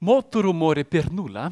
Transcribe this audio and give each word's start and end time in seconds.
Molto 0.00 0.40
rumore 0.40 0.84
per 0.84 1.10
nulla, 1.10 1.50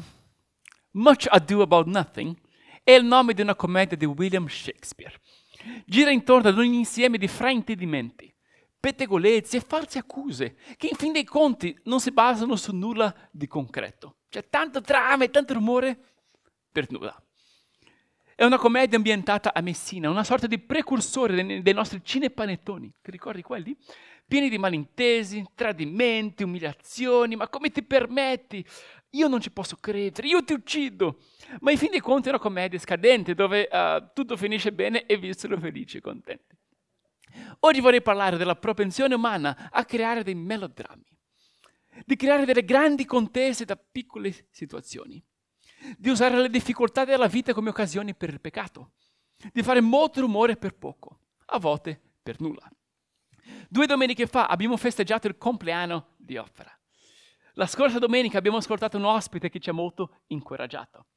Much 0.91 1.27
Ado 1.29 1.61
About 1.63 1.87
Nothing, 1.87 2.33
è 2.81 2.91
il 2.91 3.03
nome 3.03 3.33
di 3.33 3.41
una 3.41 3.55
commedia 3.55 3.97
di 3.97 4.05
William 4.05 4.47
Shakespeare. 4.47 5.19
Gira 5.85 6.11
intorno 6.11 6.47
ad 6.47 6.57
un 6.57 6.63
insieme 6.63 7.17
di 7.17 7.27
fraintendimenti, 7.27 8.33
pettegolezzi 8.79 9.57
e 9.57 9.59
false 9.59 9.99
accuse, 9.99 10.55
che 10.77 10.87
in 10.87 10.95
fin 10.95 11.11
dei 11.11 11.25
conti 11.25 11.77
non 11.83 11.99
si 11.99 12.11
basano 12.11 12.55
su 12.55 12.73
nulla 12.73 13.13
di 13.31 13.47
concreto. 13.47 14.19
C'è 14.29 14.47
tanto 14.47 14.79
trama 14.79 15.25
e 15.25 15.29
tanto 15.29 15.53
rumore 15.53 15.99
per 16.71 16.89
nulla. 16.89 17.21
È 18.33 18.45
una 18.45 18.57
commedia 18.57 18.95
ambientata 18.95 19.53
a 19.53 19.59
Messina, 19.61 20.09
una 20.09 20.23
sorta 20.23 20.47
di 20.47 20.59
precursore 20.59 21.61
dei, 21.61 21.73
nostri 21.73 21.99
cinepanettoni. 22.01 22.93
Ti 23.01 23.11
ricordi 23.11 23.41
quelli? 23.41 23.75
Pieni 24.27 24.49
di 24.49 24.57
malintesi, 24.57 25.45
tradimenti, 25.55 26.43
umiliazioni. 26.43 27.35
Ma 27.35 27.47
come 27.47 27.69
ti 27.69 27.83
permetti? 27.83 28.65
Io 29.11 29.27
non 29.27 29.39
ci 29.39 29.51
posso 29.51 29.77
credere, 29.77 30.27
io 30.27 30.43
ti 30.43 30.53
uccido. 30.53 31.19
Ma 31.61 31.71
in 31.71 31.77
fin 31.77 31.91
dei 31.91 32.01
conti 32.01 32.27
è 32.27 32.31
una 32.31 32.39
commedia 32.39 32.77
scadente 32.77 33.33
dove 33.33 33.69
uh, 33.71 34.09
tutto 34.13 34.35
finisce 34.35 34.73
bene 34.73 35.05
e 35.05 35.17
vi 35.17 35.33
sono 35.33 35.57
felici 35.57 35.97
e 35.97 36.01
contenti. 36.01 36.55
Oggi 37.61 37.79
vorrei 37.79 38.01
parlare 38.01 38.37
della 38.37 38.55
propensione 38.55 39.15
umana 39.15 39.69
a 39.71 39.85
creare 39.85 40.23
dei 40.23 40.35
melodrammi, 40.35 41.17
di 42.05 42.15
creare 42.15 42.45
delle 42.45 42.65
grandi 42.65 43.05
contese 43.05 43.63
da 43.63 43.77
piccole 43.77 44.47
situazioni 44.51 45.23
di 45.97 46.09
usare 46.09 46.39
le 46.39 46.49
difficoltà 46.49 47.05
della 47.05 47.27
vita 47.27 47.53
come 47.53 47.69
occasioni 47.69 48.15
per 48.15 48.29
il 48.29 48.41
peccato, 48.41 48.93
di 49.51 49.63
fare 49.63 49.81
molto 49.81 50.21
rumore 50.21 50.57
per 50.57 50.75
poco, 50.75 51.19
a 51.47 51.59
volte 51.59 52.01
per 52.21 52.39
nulla. 52.39 52.69
Due 53.69 53.85
domeniche 53.85 54.27
fa 54.27 54.47
abbiamo 54.47 54.77
festeggiato 54.77 55.27
il 55.27 55.37
compleanno 55.37 56.13
di 56.17 56.37
Opera. 56.37 56.71
La 57.53 57.65
scorsa 57.65 57.99
domenica 57.99 58.37
abbiamo 58.37 58.57
ascoltato 58.57 58.97
un 58.97 59.05
ospite 59.05 59.49
che 59.49 59.59
ci 59.59 59.69
ha 59.69 59.73
molto 59.73 60.21
incoraggiato. 60.27 61.07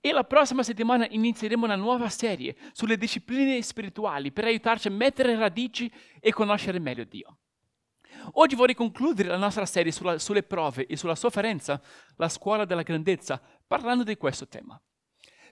E 0.00 0.12
la 0.12 0.24
prossima 0.24 0.62
settimana 0.62 1.06
inizieremo 1.08 1.64
una 1.64 1.76
nuova 1.76 2.08
serie 2.08 2.56
sulle 2.72 2.96
discipline 2.96 3.60
spirituali 3.60 4.32
per 4.32 4.44
aiutarci 4.44 4.88
a 4.88 4.92
mettere 4.92 5.36
radici 5.36 5.92
e 6.18 6.32
conoscere 6.32 6.78
meglio 6.78 7.04
Dio. 7.04 7.38
Oggi 8.32 8.54
vorrei 8.54 8.74
concludere 8.74 9.28
la 9.28 9.36
nostra 9.36 9.66
serie 9.66 9.92
sulla, 9.92 10.18
sulle 10.18 10.44
prove 10.44 10.86
e 10.86 10.96
sulla 10.96 11.14
sofferenza, 11.14 11.80
la 12.16 12.28
scuola 12.28 12.64
della 12.64 12.82
grandezza, 12.82 13.40
parlando 13.66 14.04
di 14.04 14.16
questo 14.16 14.48
tema. 14.48 14.80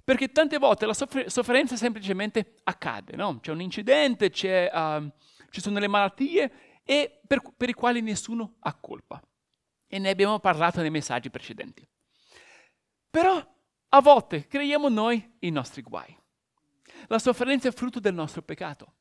Perché 0.02 0.28
tante 0.28 0.58
volte 0.58 0.86
la 0.86 0.94
sofferenza 0.94 1.76
semplicemente 1.76 2.54
accade, 2.64 3.16
no? 3.16 3.40
C'è 3.40 3.52
un 3.52 3.60
incidente, 3.60 4.26
uh, 4.72 5.10
ci 5.50 5.60
sono 5.60 5.78
le 5.78 5.88
malattie 5.88 6.52
e 6.84 7.20
per, 7.26 7.42
per 7.56 7.68
i 7.68 7.74
quali 7.74 8.00
nessuno 8.00 8.56
ha 8.60 8.74
colpa. 8.74 9.22
E 9.86 9.98
ne 9.98 10.10
abbiamo 10.10 10.38
parlato 10.38 10.80
nei 10.80 10.90
messaggi 10.90 11.30
precedenti. 11.30 11.86
Però 13.10 13.44
a 13.88 14.00
volte 14.00 14.46
creiamo 14.46 14.88
noi 14.88 15.36
i 15.40 15.50
nostri 15.50 15.82
guai. 15.82 16.16
La 17.08 17.18
sofferenza 17.18 17.68
è 17.68 17.72
frutto 17.72 17.98
del 17.98 18.14
nostro 18.14 18.42
peccato. 18.42 18.94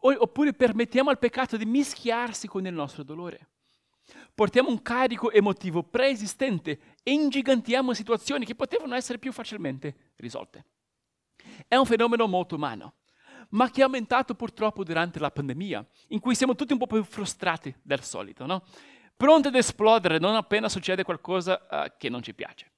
Oppure 0.00 0.52
permettiamo 0.52 1.10
al 1.10 1.18
peccato 1.18 1.56
di 1.56 1.64
mischiarsi 1.64 2.46
con 2.46 2.64
il 2.64 2.72
nostro 2.72 3.02
dolore. 3.02 3.48
Portiamo 4.34 4.68
un 4.68 4.80
carico 4.82 5.32
emotivo 5.32 5.82
preesistente 5.82 6.96
e 7.02 7.12
ingigantiamo 7.12 7.92
situazioni 7.92 8.44
che 8.44 8.54
potevano 8.54 8.94
essere 8.94 9.18
più 9.18 9.32
facilmente 9.32 10.12
risolte. 10.16 10.64
È 11.66 11.74
un 11.74 11.84
fenomeno 11.84 12.26
molto 12.28 12.54
umano, 12.54 12.94
ma 13.50 13.70
che 13.70 13.80
è 13.80 13.84
aumentato 13.84 14.34
purtroppo 14.34 14.84
durante 14.84 15.18
la 15.18 15.30
pandemia, 15.30 15.86
in 16.08 16.20
cui 16.20 16.34
siamo 16.34 16.54
tutti 16.54 16.72
un 16.72 16.78
po' 16.78 16.86
più 16.86 17.02
frustrati 17.04 17.74
del 17.82 18.02
solito, 18.02 18.46
no? 18.46 18.64
pronti 19.16 19.48
ad 19.48 19.54
esplodere 19.56 20.18
non 20.18 20.36
appena 20.36 20.68
succede 20.68 21.02
qualcosa 21.02 21.66
uh, 21.68 21.96
che 21.98 22.08
non 22.08 22.22
ci 22.22 22.34
piace. 22.34 22.70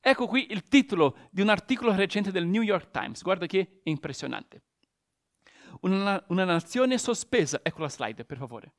Ecco 0.00 0.26
qui 0.26 0.50
il 0.50 0.64
titolo 0.64 1.28
di 1.30 1.42
un 1.42 1.48
articolo 1.48 1.94
recente 1.94 2.32
del 2.32 2.46
New 2.46 2.62
York 2.62 2.90
Times, 2.90 3.22
guarda 3.22 3.46
che 3.46 3.80
impressionante. 3.84 4.62
Una, 5.82 6.22
una 6.28 6.44
nazione 6.44 6.98
sospesa, 6.98 7.60
ecco 7.62 7.82
la 7.82 7.88
slide 7.88 8.24
per 8.24 8.38
favore. 8.38 8.74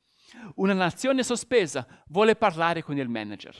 Una 0.56 0.74
nazione 0.74 1.22
sospesa 1.22 1.86
vuole 2.08 2.36
parlare 2.36 2.82
con 2.82 2.98
il 2.98 3.08
manager. 3.08 3.56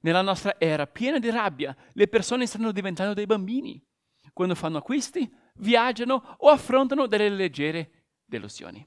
Nella 0.00 0.22
nostra 0.22 0.56
era 0.58 0.86
piena 0.86 1.18
di 1.18 1.30
rabbia, 1.30 1.74
le 1.92 2.08
persone 2.08 2.46
stanno 2.46 2.72
diventando 2.72 3.14
dei 3.14 3.26
bambini. 3.26 3.82
Quando 4.32 4.54
fanno 4.54 4.78
acquisti, 4.78 5.30
viaggiano 5.54 6.36
o 6.38 6.48
affrontano 6.48 7.06
delle 7.06 7.28
leggere 7.28 7.90
delusioni. 8.24 8.86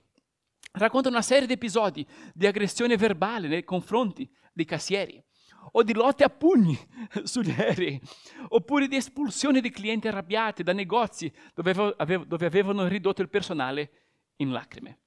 Racconta 0.73 1.09
una 1.09 1.21
serie 1.21 1.47
di 1.47 1.53
episodi 1.53 2.05
di 2.33 2.47
aggressione 2.47 2.97
verbale 2.97 3.47
nei 3.47 3.63
confronti 3.63 4.29
dei 4.51 4.65
cassieri, 4.65 5.23
o 5.71 5.83
di 5.83 5.93
lotte 5.93 6.23
a 6.23 6.29
pugni 6.29 6.77
sugli 7.23 7.51
aerei, 7.51 7.99
oppure 8.49 8.87
di 8.87 8.95
espulsione 8.95 9.61
di 9.61 9.69
clienti 9.69 10.07
arrabbiati 10.07 10.63
da 10.63 10.73
negozi 10.73 11.31
dove, 11.53 11.93
avev- 11.97 12.25
dove 12.25 12.45
avevano 12.45 12.87
ridotto 12.87 13.21
il 13.21 13.29
personale 13.29 13.91
in 14.37 14.51
lacrime. 14.51 14.99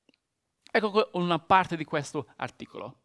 Ecco 0.71 1.11
una 1.15 1.39
parte 1.39 1.77
di 1.77 1.85
questo 1.85 2.29
articolo. 2.37 3.01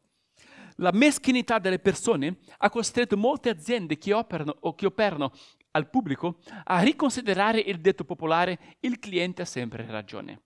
La 0.77 0.91
meschinità 0.91 1.59
delle 1.59 1.79
persone 1.79 2.39
ha 2.57 2.69
costretto 2.69 3.15
molte 3.15 3.49
aziende 3.49 3.97
che 3.97 4.11
operano 4.13 4.55
o 4.61 4.73
che 4.73 4.87
operano 4.87 5.31
al 5.73 5.89
pubblico 5.89 6.39
a 6.63 6.79
riconsiderare 6.81 7.59
il 7.59 7.79
detto 7.79 8.03
popolare 8.03 8.77
il 8.79 8.97
cliente 8.97 9.43
ha 9.43 9.45
sempre 9.45 9.85
ragione 9.85 10.41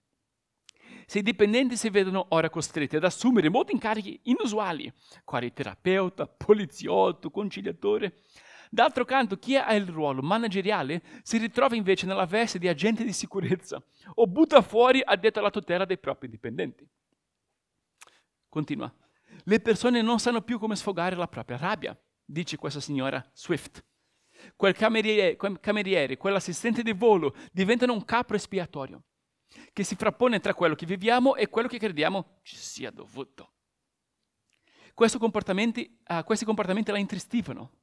se 1.08 1.20
i 1.20 1.22
dipendenti 1.22 1.74
si 1.74 1.88
vedono 1.88 2.26
ora 2.30 2.50
costretti 2.50 2.96
ad 2.96 3.04
assumere 3.04 3.48
molti 3.48 3.72
incarichi 3.72 4.20
inusuali, 4.24 4.92
quali 5.24 5.54
terapeuta, 5.54 6.26
poliziotto, 6.26 7.30
conciliatore. 7.30 8.20
D'altro 8.68 9.06
canto, 9.06 9.38
chi 9.38 9.56
ha 9.56 9.72
il 9.72 9.86
ruolo 9.86 10.20
manageriale 10.20 11.02
si 11.22 11.38
ritrova 11.38 11.76
invece 11.76 12.04
nella 12.04 12.26
veste 12.26 12.58
di 12.58 12.68
agente 12.68 13.04
di 13.04 13.14
sicurezza 13.14 13.82
o 14.16 14.26
butta 14.26 14.60
fuori 14.60 15.00
addetto 15.02 15.38
alla 15.38 15.48
tutela 15.48 15.86
dei 15.86 15.96
propri 15.96 16.28
dipendenti. 16.28 16.86
Continua. 18.46 18.94
Le 19.44 19.60
persone 19.60 20.02
non 20.02 20.18
sanno 20.18 20.42
più 20.42 20.58
come 20.58 20.76
sfogare 20.76 21.16
la 21.16 21.26
propria 21.26 21.56
rabbia, 21.56 21.98
dice 22.22 22.58
questa 22.58 22.80
signora 22.80 23.26
Swift. 23.32 23.82
Quel 24.56 24.74
cameriere, 24.74 25.36
quel 25.36 25.60
cameriere 25.60 26.16
quell'assistente 26.16 26.82
di 26.82 26.92
volo 26.92 27.34
diventano 27.52 27.92
un 27.92 28.04
capo 28.04 28.34
espiatorio 28.34 29.02
che 29.72 29.84
si 29.84 29.94
frappone 29.94 30.40
tra 30.40 30.54
quello 30.54 30.74
che 30.74 30.86
viviamo 30.86 31.36
e 31.36 31.48
quello 31.48 31.68
che 31.68 31.78
crediamo 31.78 32.38
ci 32.42 32.56
sia 32.56 32.90
dovuto. 32.90 33.52
Comportamenti, 35.18 35.98
uh, 36.08 36.24
questi 36.24 36.44
comportamenti 36.44 36.90
la 36.90 36.98
intristivano, 36.98 37.82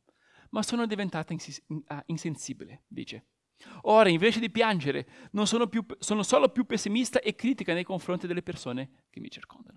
ma 0.50 0.62
sono 0.62 0.86
diventata 0.86 1.32
ins- 1.32 1.64
uh, 1.68 1.84
insensibile, 2.08 2.84
dice. 2.88 3.28
Ora, 3.84 4.10
invece 4.10 4.42
di 4.42 4.50
piangere, 4.50 5.08
sono, 5.44 5.68
più, 5.68 5.86
sono 6.00 6.24
solo 6.24 6.50
più 6.50 6.66
pessimista 6.66 7.22
e 7.22 7.36
critica 7.36 7.74
nei 7.74 7.86
confronti 7.86 8.28
delle 8.28 8.44
persone 8.44 9.06
che 9.10 9.22
mi 9.22 9.32
circondano. 9.32 9.75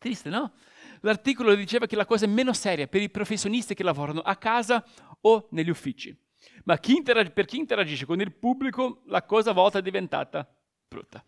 Triste, 0.00 0.30
no? 0.30 0.54
L'articolo 1.02 1.54
diceva 1.54 1.84
che 1.84 1.94
la 1.94 2.06
cosa 2.06 2.24
è 2.24 2.28
meno 2.28 2.54
seria 2.54 2.86
per 2.86 3.02
i 3.02 3.10
professionisti 3.10 3.74
che 3.74 3.82
lavorano 3.82 4.20
a 4.20 4.34
casa 4.36 4.82
o 5.20 5.46
negli 5.50 5.68
uffici. 5.68 6.18
Ma 6.64 6.78
chi 6.78 6.96
interag- 6.96 7.32
per 7.32 7.44
chi 7.44 7.58
interagisce 7.58 8.06
con 8.06 8.18
il 8.18 8.32
pubblico, 8.32 9.02
la 9.08 9.22
cosa 9.24 9.50
a 9.50 9.52
volte 9.52 9.80
è 9.80 9.82
diventata 9.82 10.50
brutta. 10.88 11.22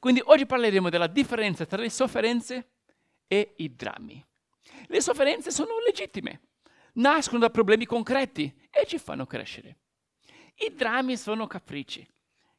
Quindi 0.00 0.20
oggi 0.24 0.44
parleremo 0.44 0.90
della 0.90 1.06
differenza 1.06 1.64
tra 1.64 1.80
le 1.80 1.88
sofferenze 1.88 2.70
e 3.28 3.54
i 3.58 3.76
drammi. 3.76 4.24
Le 4.88 5.00
sofferenze 5.00 5.52
sono 5.52 5.78
legittime, 5.86 6.40
nascono 6.94 7.38
da 7.38 7.50
problemi 7.50 7.86
concreti 7.86 8.52
e 8.70 8.86
ci 8.86 8.98
fanno 8.98 9.24
crescere. 9.24 9.78
I 10.56 10.74
drammi 10.74 11.16
sono 11.16 11.46
capricci, 11.46 12.04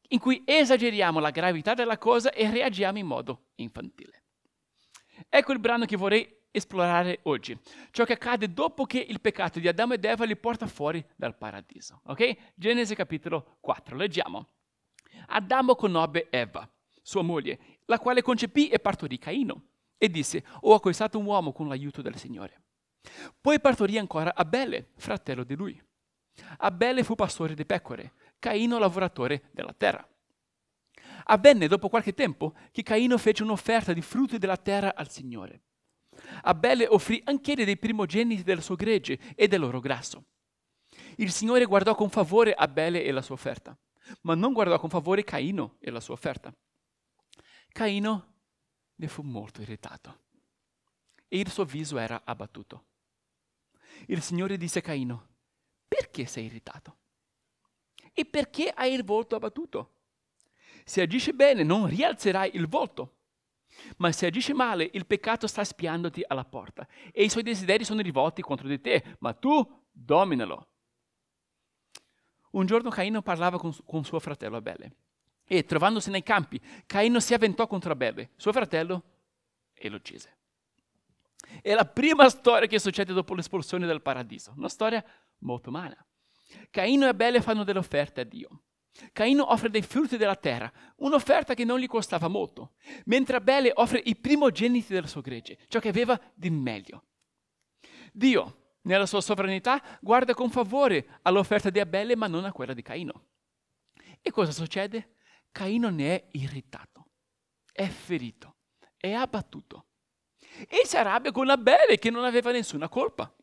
in 0.08 0.18
cui 0.18 0.42
esageriamo 0.46 1.20
la 1.20 1.30
gravità 1.30 1.74
della 1.74 1.98
cosa 1.98 2.32
e 2.32 2.50
reagiamo 2.50 2.96
in 2.96 3.06
modo 3.06 3.48
infantile. 3.56 4.23
Ecco 5.28 5.52
il 5.52 5.58
brano 5.58 5.84
che 5.84 5.96
vorrei 5.96 6.42
esplorare 6.50 7.20
oggi, 7.24 7.58
ciò 7.90 8.04
che 8.04 8.12
accade 8.12 8.52
dopo 8.52 8.84
che 8.84 8.98
il 8.98 9.20
peccato 9.20 9.58
di 9.58 9.66
Adamo 9.66 9.94
ed 9.94 10.04
Eva 10.04 10.24
li 10.24 10.36
porta 10.36 10.68
fuori 10.68 11.04
dal 11.16 11.36
paradiso. 11.36 12.00
Ok? 12.04 12.52
Genesi 12.54 12.94
capitolo 12.94 13.56
4, 13.60 13.96
leggiamo. 13.96 14.48
Adamo 15.26 15.74
conobbe 15.74 16.28
Eva, 16.30 16.68
sua 17.02 17.22
moglie, 17.22 17.58
la 17.86 17.98
quale 17.98 18.22
concepì 18.22 18.68
e 18.68 18.78
partorì 18.78 19.18
Caino, 19.18 19.64
e 19.98 20.08
disse, 20.08 20.44
ho 20.60 20.74
acquistato 20.74 21.18
un 21.18 21.24
uomo 21.24 21.52
con 21.52 21.66
l'aiuto 21.66 22.02
del 22.02 22.16
Signore. 22.16 22.62
Poi 23.40 23.60
partorì 23.60 23.98
ancora 23.98 24.34
Abele, 24.34 24.90
fratello 24.96 25.44
di 25.44 25.56
lui. 25.56 25.82
Abele 26.58 27.02
fu 27.02 27.14
pastore 27.14 27.54
di 27.54 27.66
pecore, 27.66 28.12
Caino 28.38 28.78
lavoratore 28.78 29.48
della 29.50 29.74
terra. 29.76 30.06
Avvenne 31.24 31.68
dopo 31.68 31.88
qualche 31.88 32.14
tempo 32.14 32.54
che 32.70 32.82
Caino 32.82 33.18
fece 33.18 33.42
un'offerta 33.42 33.92
di 33.92 34.02
frutti 34.02 34.38
della 34.38 34.56
terra 34.56 34.94
al 34.94 35.10
Signore. 35.10 35.62
Abele 36.42 36.86
offrì 36.86 37.20
anche 37.24 37.54
dei 37.54 37.76
primogeniti 37.76 38.42
del 38.42 38.62
suo 38.62 38.76
gregge 38.76 39.18
e 39.34 39.48
del 39.48 39.60
loro 39.60 39.80
grasso. 39.80 40.24
Il 41.16 41.30
Signore 41.30 41.64
guardò 41.64 41.94
con 41.94 42.10
favore 42.10 42.54
Abele 42.54 43.02
e 43.02 43.10
la 43.10 43.22
sua 43.22 43.34
offerta 43.34 43.76
ma 44.22 44.34
non 44.34 44.52
guardò 44.52 44.78
con 44.78 44.90
favore 44.90 45.24
Caino 45.24 45.76
e 45.80 45.90
la 45.90 46.00
sua 46.00 46.14
offerta. 46.14 46.54
Caino 47.68 48.32
ne 48.96 49.08
fu 49.08 49.22
molto 49.22 49.62
irritato 49.62 50.22
e 51.28 51.38
il 51.38 51.50
suo 51.50 51.64
viso 51.64 51.98
era 51.98 52.22
abbattuto. 52.24 52.86
il 54.06 54.22
Signore 54.22 54.56
disse 54.56 54.80
a 54.80 54.82
Caino, 54.82 55.28
perché 55.88 56.26
sei 56.26 56.46
irritato? 56.46 56.98
E 58.12 58.24
perché 58.24 58.70
hai 58.70 58.92
il 58.92 59.04
volto 59.04 59.34
abbattuto? 59.34 59.93
Se 60.84 61.00
agisci 61.00 61.32
bene 61.32 61.62
non 61.62 61.86
rialzerai 61.86 62.50
il 62.54 62.68
volto, 62.68 63.16
ma 63.96 64.12
se 64.12 64.26
agisci 64.26 64.52
male 64.52 64.88
il 64.92 65.06
peccato 65.06 65.46
sta 65.46 65.64
spiandoti 65.64 66.22
alla 66.26 66.44
porta 66.44 66.86
e 67.10 67.24
i 67.24 67.28
suoi 67.28 67.42
desideri 67.42 67.84
sono 67.84 68.02
rivolti 68.02 68.42
contro 68.42 68.68
di 68.68 68.80
te, 68.80 69.16
ma 69.20 69.32
tu 69.32 69.66
dominalo. 69.90 70.68
Un 72.50 72.66
giorno 72.66 72.90
Caino 72.90 73.22
parlava 73.22 73.58
con, 73.58 73.74
con 73.84 74.04
suo 74.04 74.20
fratello 74.20 74.56
Abele 74.56 74.96
e 75.44 75.64
trovandosi 75.64 76.10
nei 76.10 76.22
campi, 76.22 76.60
Caino 76.86 77.18
si 77.20 77.34
avventò 77.34 77.66
contro 77.66 77.92
Abele, 77.92 78.30
suo 78.36 78.52
fratello, 78.52 79.02
e 79.72 79.88
lo 79.88 79.96
uccise. 79.96 80.38
È 81.60 81.74
la 81.74 81.84
prima 81.84 82.28
storia 82.28 82.66
che 82.66 82.78
succede 82.78 83.12
dopo 83.12 83.34
l'espulsione 83.34 83.86
dal 83.86 84.02
paradiso, 84.02 84.54
una 84.56 84.68
storia 84.68 85.04
molto 85.38 85.68
umana. 85.68 86.04
Caino 86.70 87.06
e 87.06 87.08
Abele 87.08 87.40
fanno 87.40 87.64
delle 87.64 87.78
offerte 87.78 88.20
a 88.20 88.24
Dio. 88.24 88.62
Caino 89.12 89.50
offre 89.50 89.70
dei 89.70 89.82
frutti 89.82 90.16
della 90.16 90.36
terra, 90.36 90.72
un'offerta 90.96 91.54
che 91.54 91.64
non 91.64 91.78
gli 91.78 91.86
costava 91.86 92.28
molto, 92.28 92.74
mentre 93.06 93.36
Abele 93.36 93.72
offre 93.74 94.00
i 94.04 94.16
primogeniti 94.16 94.92
del 94.92 95.08
suo 95.08 95.20
gregge, 95.20 95.58
ciò 95.68 95.80
che 95.80 95.88
aveva 95.88 96.20
di 96.34 96.50
meglio. 96.50 97.04
Dio, 98.12 98.76
nella 98.82 99.06
sua 99.06 99.20
sovranità, 99.20 99.82
guarda 100.00 100.34
con 100.34 100.50
favore 100.50 101.18
all'offerta 101.22 101.70
di 101.70 101.80
Abele, 101.80 102.14
ma 102.14 102.28
non 102.28 102.44
a 102.44 102.52
quella 102.52 102.72
di 102.72 102.82
Caino. 102.82 103.26
E 104.20 104.30
cosa 104.30 104.52
succede? 104.52 105.16
Caino 105.50 105.90
ne 105.90 106.14
è 106.14 106.28
irritato, 106.32 107.08
è 107.72 107.86
ferito, 107.86 108.56
è 108.96 109.12
abbattuto. 109.12 109.86
E 110.68 110.82
si 110.84 110.96
arrabbia 110.96 111.32
con 111.32 111.50
Abele 111.50 111.98
che 111.98 112.10
non 112.10 112.24
aveva 112.24 112.52
nessuna 112.52 112.88
colpa. 112.88 113.34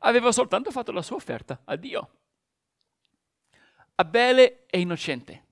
Aveva 0.00 0.32
soltanto 0.32 0.70
fatto 0.70 0.92
la 0.92 1.02
sua 1.02 1.16
offerta 1.16 1.60
a 1.64 1.76
Dio. 1.76 2.10
Abele 4.00 4.66
è 4.66 4.76
innocente. 4.76 5.46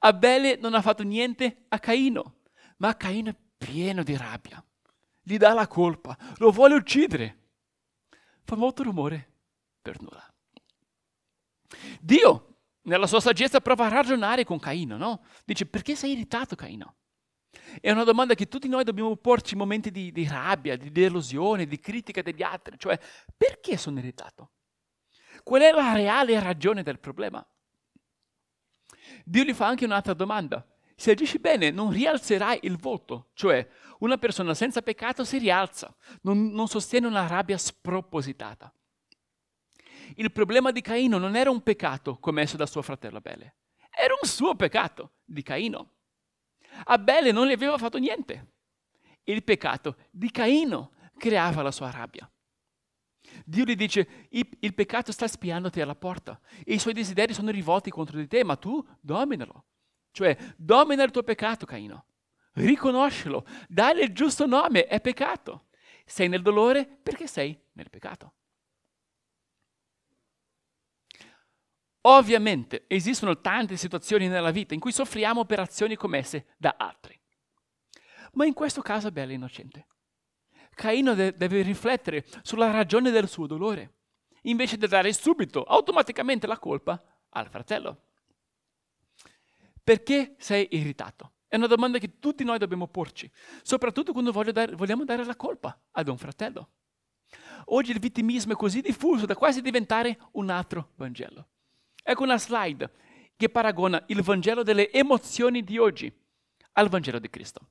Abele 0.00 0.56
non 0.56 0.74
ha 0.74 0.82
fatto 0.82 1.02
niente 1.02 1.64
a 1.68 1.80
Caino, 1.80 2.42
ma 2.76 2.96
Caino 2.96 3.30
è 3.30 3.36
pieno 3.56 4.04
di 4.04 4.16
rabbia. 4.16 4.64
Gli 5.20 5.36
dà 5.36 5.52
la 5.52 5.66
colpa, 5.66 6.16
lo 6.36 6.52
vuole 6.52 6.74
uccidere. 6.74 7.38
Fa 8.44 8.54
molto 8.54 8.84
rumore 8.84 9.32
per 9.82 10.00
nulla. 10.00 10.24
Dio, 12.00 12.60
nella 12.82 13.08
sua 13.08 13.20
saggezza, 13.20 13.60
prova 13.60 13.86
a 13.86 13.90
ragionare 13.90 14.44
con 14.44 14.60
Caino, 14.60 14.96
no? 14.96 15.24
Dice, 15.44 15.66
perché 15.66 15.96
sei 15.96 16.12
irritato, 16.12 16.54
Caino? 16.54 16.94
È 17.80 17.90
una 17.90 18.04
domanda 18.04 18.34
che 18.34 18.46
tutti 18.46 18.68
noi 18.68 18.84
dobbiamo 18.84 19.16
porci 19.16 19.54
in 19.54 19.58
momenti 19.58 19.90
di, 19.90 20.12
di 20.12 20.26
rabbia, 20.26 20.76
di 20.76 20.92
delusione, 20.92 21.66
di 21.66 21.80
critica 21.80 22.22
degli 22.22 22.42
altri, 22.42 22.78
cioè 22.78 22.98
perché 23.36 23.76
sono 23.76 23.98
irritato? 23.98 24.52
Qual 25.42 25.62
è 25.62 25.72
la 25.72 25.94
reale 25.94 26.38
ragione 26.38 26.84
del 26.84 27.00
problema? 27.00 27.44
Dio 29.24 29.44
gli 29.44 29.54
fa 29.54 29.66
anche 29.66 29.84
un'altra 29.84 30.14
domanda. 30.14 30.66
Se 30.96 31.12
agisci 31.12 31.38
bene 31.38 31.70
non 31.70 31.90
rialzerai 31.90 32.60
il 32.62 32.76
volto, 32.76 33.28
cioè 33.34 33.66
una 34.00 34.18
persona 34.18 34.54
senza 34.54 34.82
peccato 34.82 35.24
si 35.24 35.38
rialza, 35.38 35.94
non, 36.22 36.48
non 36.48 36.66
sostiene 36.66 37.06
una 37.06 37.26
rabbia 37.26 37.56
spropositata. 37.56 38.72
Il 40.16 40.32
problema 40.32 40.72
di 40.72 40.80
Caino 40.80 41.18
non 41.18 41.36
era 41.36 41.50
un 41.50 41.62
peccato 41.62 42.18
commesso 42.18 42.56
da 42.56 42.66
suo 42.66 42.82
fratello 42.82 43.18
Abele, 43.18 43.56
era 43.90 44.14
un 44.20 44.28
suo 44.28 44.54
peccato 44.56 45.12
di 45.24 45.42
Caino. 45.42 45.92
Abele 46.84 47.32
non 47.32 47.46
gli 47.46 47.52
aveva 47.52 47.78
fatto 47.78 47.98
niente. 47.98 48.54
Il 49.24 49.44
peccato 49.44 49.96
di 50.10 50.30
Caino 50.30 50.92
creava 51.16 51.62
la 51.62 51.70
sua 51.70 51.90
rabbia. 51.90 52.30
Dio 53.44 53.64
gli 53.64 53.74
dice, 53.74 54.28
il, 54.30 54.74
peccato 54.74 55.12
sta 55.12 55.26
spiandoti 55.26 55.80
alla 55.80 55.94
porta 55.94 56.40
e 56.64 56.74
i 56.74 56.78
suoi 56.78 56.94
desideri 56.94 57.34
sono 57.34 57.50
rivolti 57.50 57.90
contro 57.90 58.16
di 58.18 58.26
te, 58.26 58.44
ma 58.44 58.56
tu 58.56 58.84
dominalo. 59.00 59.64
Cioè, 60.10 60.36
domina 60.56 61.02
il 61.02 61.10
tuo 61.10 61.22
peccato, 61.22 61.66
Caino. 61.66 62.06
Riconoscilo, 62.52 63.46
dai 63.68 64.00
il 64.00 64.12
giusto 64.12 64.46
nome, 64.46 64.86
è 64.86 65.00
peccato. 65.00 65.66
Sei 66.04 66.28
nel 66.28 66.42
dolore 66.42 66.86
perché 67.02 67.26
sei 67.26 67.58
nel 67.72 67.90
peccato. 67.90 68.32
Ovviamente 72.02 72.84
esistono 72.88 73.40
tante 73.40 73.76
situazioni 73.76 74.28
nella 74.28 74.50
vita 74.50 74.72
in 74.72 74.80
cui 74.80 74.92
soffriamo 74.92 75.44
per 75.44 75.60
azioni 75.60 75.94
commesse 75.94 76.46
da 76.56 76.74
altri. 76.78 77.20
Ma 78.32 78.46
in 78.46 78.54
questo 78.54 78.80
caso 78.82 79.08
Abele 79.08 79.32
è 79.32 79.34
innocente. 79.34 79.86
Caino 80.78 81.14
de- 81.14 81.34
deve 81.36 81.62
riflettere 81.62 82.24
sulla 82.42 82.70
ragione 82.70 83.10
del 83.10 83.28
suo 83.28 83.48
dolore, 83.48 83.94
invece 84.42 84.76
di 84.76 84.86
dare 84.86 85.12
subito, 85.12 85.64
automaticamente 85.64 86.46
la 86.46 86.56
colpa 86.56 87.02
al 87.30 87.48
fratello. 87.48 88.02
Perché 89.82 90.36
sei 90.38 90.68
irritato? 90.70 91.32
È 91.48 91.56
una 91.56 91.66
domanda 91.66 91.98
che 91.98 92.20
tutti 92.20 92.44
noi 92.44 92.58
dobbiamo 92.58 92.86
porci, 92.86 93.28
soprattutto 93.62 94.12
quando 94.12 94.30
dare, 94.30 94.76
vogliamo 94.76 95.04
dare 95.04 95.24
la 95.24 95.34
colpa 95.34 95.76
ad 95.90 96.06
un 96.06 96.16
fratello. 96.16 96.70
Oggi 97.70 97.90
il 97.90 97.98
vittimismo 97.98 98.52
è 98.52 98.56
così 98.56 98.80
diffuso 98.80 99.26
da 99.26 99.34
quasi 99.34 99.60
diventare 99.60 100.16
un 100.34 100.48
altro 100.48 100.92
Vangelo. 100.94 101.48
Ecco 102.04 102.22
una 102.22 102.38
slide 102.38 102.88
che 103.36 103.48
paragona 103.48 104.04
il 104.06 104.22
Vangelo 104.22 104.62
delle 104.62 104.92
emozioni 104.92 105.64
di 105.64 105.76
oggi 105.76 106.12
al 106.74 106.88
Vangelo 106.88 107.18
di 107.18 107.28
Cristo. 107.28 107.68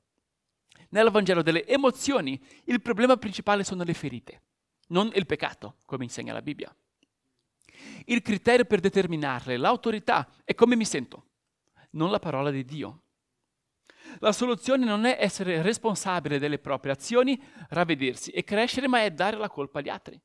Nel 0.90 1.10
Vangelo 1.10 1.42
delle 1.42 1.66
emozioni 1.66 2.42
il 2.66 2.82
problema 2.82 3.18
principale 3.18 3.64
sono 3.64 3.84
le 3.84 3.94
ferite, 3.94 4.42
non 4.88 5.12
il 5.16 5.26
peccato, 5.26 5.78
come 5.86 6.06
insegna 6.06 6.34
la 6.34 6.42
Bibbia. 6.42 6.74
Il 8.06 8.22
criterio 8.22 8.66
per 8.66 8.80
determinarle, 8.80 9.58
l'autorità, 9.58 10.28
è 10.44 10.56
come 10.56 10.76
mi 10.76 10.86
sento, 10.86 11.26
non 11.92 12.10
la 12.10 12.20
parola 12.20 12.52
di 12.52 12.64
Dio. 12.64 13.02
La 14.20 14.32
soluzione 14.32 14.86
non 14.86 15.06
è 15.06 15.18
essere 15.20 15.62
responsabile 15.62 16.40
delle 16.40 16.60
proprie 16.60 16.94
azioni, 16.94 17.42
ravvedersi 17.70 18.32
e 18.32 18.44
crescere, 18.44 18.88
ma 18.88 19.04
è 19.04 19.12
dare 19.12 19.38
la 19.38 19.50
colpa 19.50 19.80
agli 19.80 19.90
altri. 19.90 20.20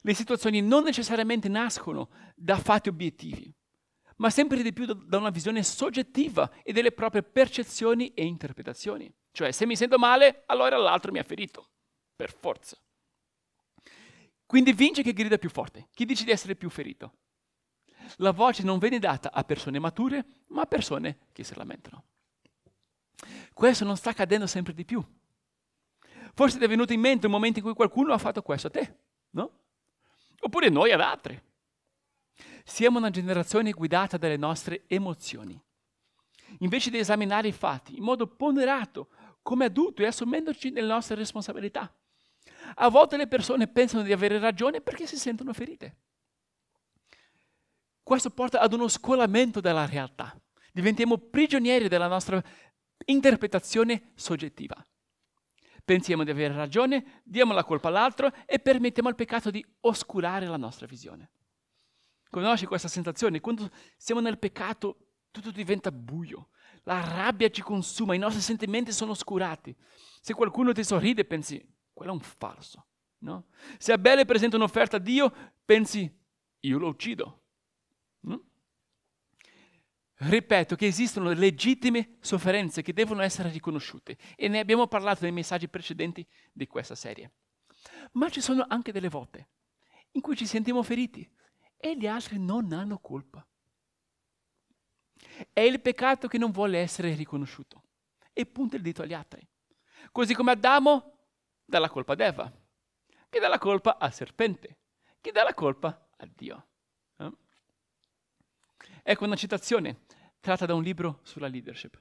Le 0.00 0.14
situazioni 0.14 0.60
non 0.60 0.84
necessariamente 0.84 1.48
nascono 1.48 2.10
da 2.34 2.58
fatti 2.58 2.88
obiettivi, 2.88 3.52
ma 4.16 4.30
sempre 4.30 4.62
di 4.62 4.72
più 4.72 4.86
da 4.86 5.18
una 5.18 5.30
visione 5.30 5.62
soggettiva 5.62 6.50
e 6.62 6.72
delle 6.72 6.92
proprie 6.92 7.22
percezioni 7.22 8.12
e 8.14 8.24
interpretazioni. 8.24 9.12
Cioè, 9.30 9.52
se 9.52 9.66
mi 9.66 9.76
sento 9.76 9.98
male, 9.98 10.44
allora 10.46 10.76
l'altro 10.76 11.12
mi 11.12 11.18
ha 11.18 11.24
ferito, 11.24 11.68
per 12.14 12.32
forza. 12.32 12.76
Quindi 14.46 14.72
vince 14.72 15.02
chi 15.02 15.12
grida 15.12 15.38
più 15.38 15.50
forte, 15.50 15.88
chi 15.92 16.04
dice 16.04 16.24
di 16.24 16.30
essere 16.30 16.54
più 16.54 16.70
ferito. 16.70 17.12
La 18.18 18.30
voce 18.30 18.62
non 18.62 18.78
viene 18.78 18.98
data 18.98 19.32
a 19.32 19.42
persone 19.44 19.78
mature, 19.78 20.24
ma 20.48 20.62
a 20.62 20.66
persone 20.66 21.26
che 21.32 21.44
si 21.44 21.54
lamentano. 21.56 22.04
Questo 23.52 23.84
non 23.84 23.96
sta 23.96 24.10
accadendo 24.10 24.46
sempre 24.46 24.72
di 24.72 24.84
più. 24.84 25.04
Forse 26.34 26.58
ti 26.58 26.64
è 26.64 26.68
venuto 26.68 26.92
in 26.92 27.00
mente 27.00 27.26
un 27.26 27.32
momento 27.32 27.58
in 27.58 27.64
cui 27.64 27.74
qualcuno 27.74 28.12
ha 28.12 28.18
fatto 28.18 28.42
questo 28.42 28.68
a 28.68 28.70
te, 28.70 28.98
no? 29.30 29.60
Oppure 30.40 30.68
noi 30.68 30.92
ad 30.92 31.00
altri. 31.00 31.40
Siamo 32.68 32.98
una 32.98 33.10
generazione 33.10 33.70
guidata 33.70 34.16
dalle 34.16 34.36
nostre 34.36 34.82
emozioni. 34.88 35.58
Invece 36.58 36.90
di 36.90 36.98
esaminare 36.98 37.46
i 37.46 37.52
fatti 37.52 37.96
in 37.96 38.02
modo 38.02 38.26
ponderato, 38.26 39.08
come 39.40 39.66
adulto 39.66 40.02
e 40.02 40.06
assumendoci 40.06 40.72
le 40.72 40.80
nostre 40.80 41.14
responsabilità. 41.14 41.94
A 42.74 42.88
volte 42.88 43.16
le 43.16 43.28
persone 43.28 43.68
pensano 43.68 44.02
di 44.02 44.12
avere 44.12 44.40
ragione 44.40 44.80
perché 44.80 45.06
si 45.06 45.16
sentono 45.16 45.52
ferite. 45.52 45.96
Questo 48.02 48.30
porta 48.30 48.58
ad 48.58 48.72
uno 48.72 48.88
scolamento 48.88 49.60
della 49.60 49.86
realtà. 49.86 50.36
Diventiamo 50.72 51.18
prigionieri 51.18 51.86
della 51.86 52.08
nostra 52.08 52.42
interpretazione 53.04 54.10
soggettiva. 54.16 54.84
Pensiamo 55.84 56.24
di 56.24 56.32
avere 56.32 56.54
ragione, 56.54 57.22
diamo 57.22 57.52
la 57.52 57.64
colpa 57.64 57.88
all'altro 57.88 58.32
e 58.44 58.58
permettiamo 58.58 59.08
al 59.08 59.14
peccato 59.14 59.52
di 59.52 59.64
oscurare 59.82 60.46
la 60.46 60.56
nostra 60.56 60.86
visione. 60.86 61.30
Conosci 62.36 62.66
questa 62.66 62.88
sensazione? 62.88 63.40
Quando 63.40 63.70
siamo 63.96 64.20
nel 64.20 64.38
peccato 64.38 64.98
tutto 65.30 65.50
diventa 65.50 65.90
buio, 65.90 66.50
la 66.82 67.00
rabbia 67.00 67.48
ci 67.48 67.62
consuma, 67.62 68.14
i 68.14 68.18
nostri 68.18 68.42
sentimenti 68.42 68.92
sono 68.92 69.12
oscurati. 69.12 69.74
Se 70.20 70.34
qualcuno 70.34 70.74
ti 70.74 70.84
sorride 70.84 71.24
pensi, 71.24 71.66
quello 71.94 72.10
è 72.12 72.14
un 72.14 72.20
falso. 72.20 72.88
No? 73.20 73.46
Se 73.78 73.90
Abele 73.90 74.26
presenta 74.26 74.56
un'offerta 74.56 74.96
a 74.96 75.00
Dio, 75.00 75.32
pensi, 75.64 76.14
io 76.60 76.78
lo 76.78 76.88
uccido. 76.88 77.44
No? 78.20 78.44
Ripeto 80.16 80.76
che 80.76 80.88
esistono 80.88 81.32
legittime 81.32 82.18
sofferenze 82.20 82.82
che 82.82 82.92
devono 82.92 83.22
essere 83.22 83.48
riconosciute 83.48 84.18
e 84.36 84.48
ne 84.48 84.58
abbiamo 84.58 84.86
parlato 84.88 85.22
nei 85.22 85.32
messaggi 85.32 85.68
precedenti 85.68 86.26
di 86.52 86.66
questa 86.66 86.94
serie. 86.94 87.32
Ma 88.12 88.28
ci 88.28 88.42
sono 88.42 88.66
anche 88.68 88.92
delle 88.92 89.08
volte 89.08 89.48
in 90.16 90.20
cui 90.20 90.36
ci 90.36 90.46
sentiamo 90.46 90.82
feriti, 90.82 91.26
e 91.76 91.96
gli 91.96 92.06
altri 92.06 92.38
non 92.38 92.72
hanno 92.72 92.98
colpa. 92.98 93.46
È 95.52 95.60
il 95.60 95.80
peccato 95.80 96.28
che 96.28 96.38
non 96.38 96.50
vuole 96.50 96.78
essere 96.78 97.14
riconosciuto 97.14 97.82
e 98.32 98.46
punta 98.46 98.76
il 98.76 98.82
dito 98.82 99.02
agli 99.02 99.12
altri. 99.12 99.46
Così 100.12 100.34
come 100.34 100.52
Adamo 100.52 101.18
dà 101.64 101.78
la 101.78 101.88
colpa 101.88 102.12
ad 102.12 102.20
Eva. 102.20 102.52
chi 103.28 103.38
dà 103.38 103.48
la 103.48 103.58
colpa 103.58 103.98
al 103.98 104.12
serpente, 104.12 104.78
chi 105.20 105.30
dà 105.30 105.42
la 105.42 105.54
colpa 105.54 106.08
a 106.16 106.28
Dio. 106.34 106.66
Eh? 107.18 107.32
Ecco 109.02 109.24
una 109.24 109.36
citazione 109.36 110.04
tratta 110.40 110.64
da 110.64 110.74
un 110.74 110.82
libro 110.82 111.20
sulla 111.22 111.48
leadership. 111.48 112.00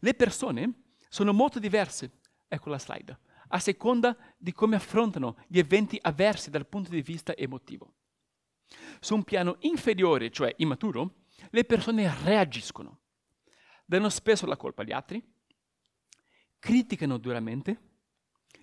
Le 0.00 0.14
persone 0.14 0.82
sono 1.08 1.32
molto 1.32 1.58
diverse, 1.58 2.20
ecco 2.46 2.68
la 2.68 2.78
slide, 2.78 3.18
a 3.48 3.58
seconda 3.58 4.16
di 4.36 4.52
come 4.52 4.76
affrontano 4.76 5.36
gli 5.48 5.58
eventi 5.58 5.98
avversi 6.00 6.50
dal 6.50 6.66
punto 6.66 6.90
di 6.90 7.02
vista 7.02 7.34
emotivo. 7.34 7.94
Su 9.00 9.14
un 9.14 9.24
piano 9.24 9.56
inferiore, 9.60 10.30
cioè 10.30 10.54
immaturo, 10.58 11.24
le 11.50 11.64
persone 11.64 12.12
reagiscono, 12.24 13.00
danno 13.84 14.08
spesso 14.08 14.46
la 14.46 14.56
colpa 14.56 14.82
agli 14.82 14.92
altri, 14.92 15.22
criticano 16.58 17.18
duramente, 17.18 17.80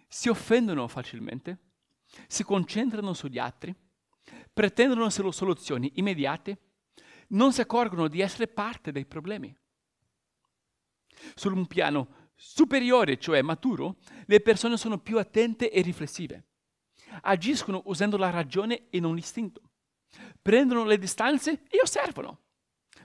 si 0.08 0.30
offendono 0.30 0.88
facilmente, 0.88 1.60
si 2.28 2.44
concentrano 2.44 3.14
sugli 3.14 3.40
altri, 3.40 3.74
pretendono 4.54 5.10
soluzioni 5.10 5.94
immediate, 5.96 6.60
non 7.30 7.52
si 7.52 7.62
accorgono 7.62 8.08
di 8.08 8.22
essere 8.22 8.48
parte 8.48 8.92
dei 8.92 9.06
problemi. 9.06 9.56
Su 11.34 11.52
un 11.52 11.66
piano 11.66 12.30
superiore, 12.36 13.18
cioè 13.18 13.42
maturo, 13.42 13.98
le 14.26 14.42
persone 14.42 14.78
sono 14.78 15.00
più 15.00 15.18
attente 15.18 15.72
e 15.72 15.82
riflessive. 15.82 16.48
Agiscono 17.22 17.82
usando 17.86 18.18
la 18.18 18.30
ragione 18.30 18.90
e 18.90 19.00
non 19.00 19.16
l'istinto. 19.16 19.62
Prendono 20.42 20.84
le 20.84 20.98
distanze 20.98 21.64
e 21.70 21.80
osservano. 21.82 22.44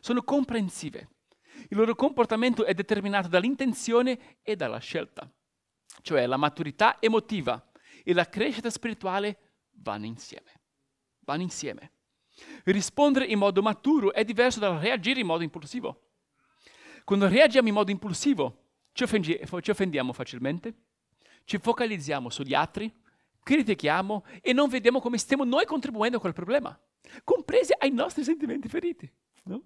Sono 0.00 0.22
comprensive. 0.22 1.08
Il 1.68 1.76
loro 1.76 1.94
comportamento 1.94 2.64
è 2.64 2.74
determinato 2.74 3.28
dall'intenzione 3.28 4.38
e 4.42 4.56
dalla 4.56 4.78
scelta. 4.78 5.30
Cioè 6.02 6.26
la 6.26 6.36
maturità 6.36 7.00
emotiva 7.00 7.70
e 8.02 8.14
la 8.14 8.28
crescita 8.28 8.70
spirituale 8.70 9.38
vanno 9.72 10.06
insieme. 10.06 10.60
Vanno 11.20 11.42
insieme. 11.42 11.92
Rispondere 12.64 13.26
in 13.26 13.38
modo 13.38 13.62
maturo 13.62 14.12
è 14.12 14.24
diverso 14.24 14.58
dal 14.58 14.78
reagire 14.78 15.20
in 15.20 15.26
modo 15.26 15.42
impulsivo. 15.42 16.08
Quando 17.04 17.28
reagiamo 17.28 17.68
in 17.68 17.74
modo 17.74 17.90
impulsivo, 17.90 18.68
ci, 18.92 19.04
ci 19.06 19.70
offendiamo 19.70 20.12
facilmente, 20.12 20.74
ci 21.44 21.58
focalizziamo 21.58 22.30
sugli 22.30 22.54
altri, 22.54 22.92
critichiamo 23.42 24.24
e 24.40 24.52
non 24.52 24.68
vediamo 24.68 25.00
come 25.00 25.18
stiamo 25.18 25.44
noi 25.44 25.64
contribuendo 25.64 26.18
a 26.18 26.20
quel 26.20 26.32
problema, 26.32 26.78
compresi 27.24 27.72
ai 27.78 27.90
nostri 27.90 28.24
sentimenti 28.24 28.68
feriti. 28.68 29.10
No? 29.44 29.62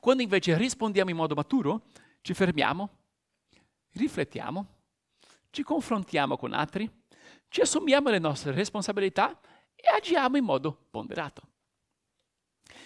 Quando 0.00 0.22
invece 0.22 0.56
rispondiamo 0.56 1.10
in 1.10 1.16
modo 1.16 1.34
maturo, 1.34 1.86
ci 2.20 2.34
fermiamo, 2.34 2.98
riflettiamo, 3.92 4.66
ci 5.50 5.62
confrontiamo 5.62 6.36
con 6.36 6.52
altri, 6.52 6.90
ci 7.48 7.60
assumiamo 7.60 8.08
le 8.08 8.18
nostre 8.18 8.52
responsabilità 8.52 9.38
e 9.74 9.88
agiamo 9.94 10.36
in 10.36 10.44
modo 10.44 10.86
ponderato. 10.90 11.42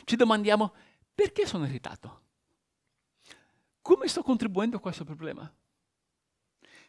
Ci 0.05 0.17
domandiamo 0.17 0.73
perché 1.15 1.47
sono 1.47 1.67
irritato? 1.67 2.25
Come 3.81 4.09
sto 4.09 4.23
contribuendo 4.23 4.77
a 4.77 4.81
questo 4.81 5.05
problema? 5.05 5.53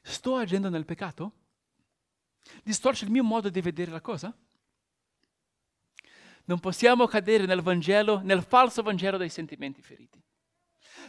Sto 0.02 0.36
agendo 0.36 0.70
nel 0.70 0.86
peccato? 0.86 1.32
Distorce 2.64 3.06
il 3.06 3.12
mio 3.12 3.24
modo 3.24 3.50
di 3.50 3.62
vedere 3.62 3.92
la 3.92 4.02
cosa? 4.02 4.36
Non 6.48 6.60
possiamo 6.60 7.08
cadere 7.08 7.46
nel 7.46 7.62
Vangelo, 7.62 8.22
nel 8.24 8.42
falso 8.42 8.82
Vangelo 8.82 9.18
dei 9.18 9.30
sentimenti 9.30 9.82
feriti. 9.82 10.24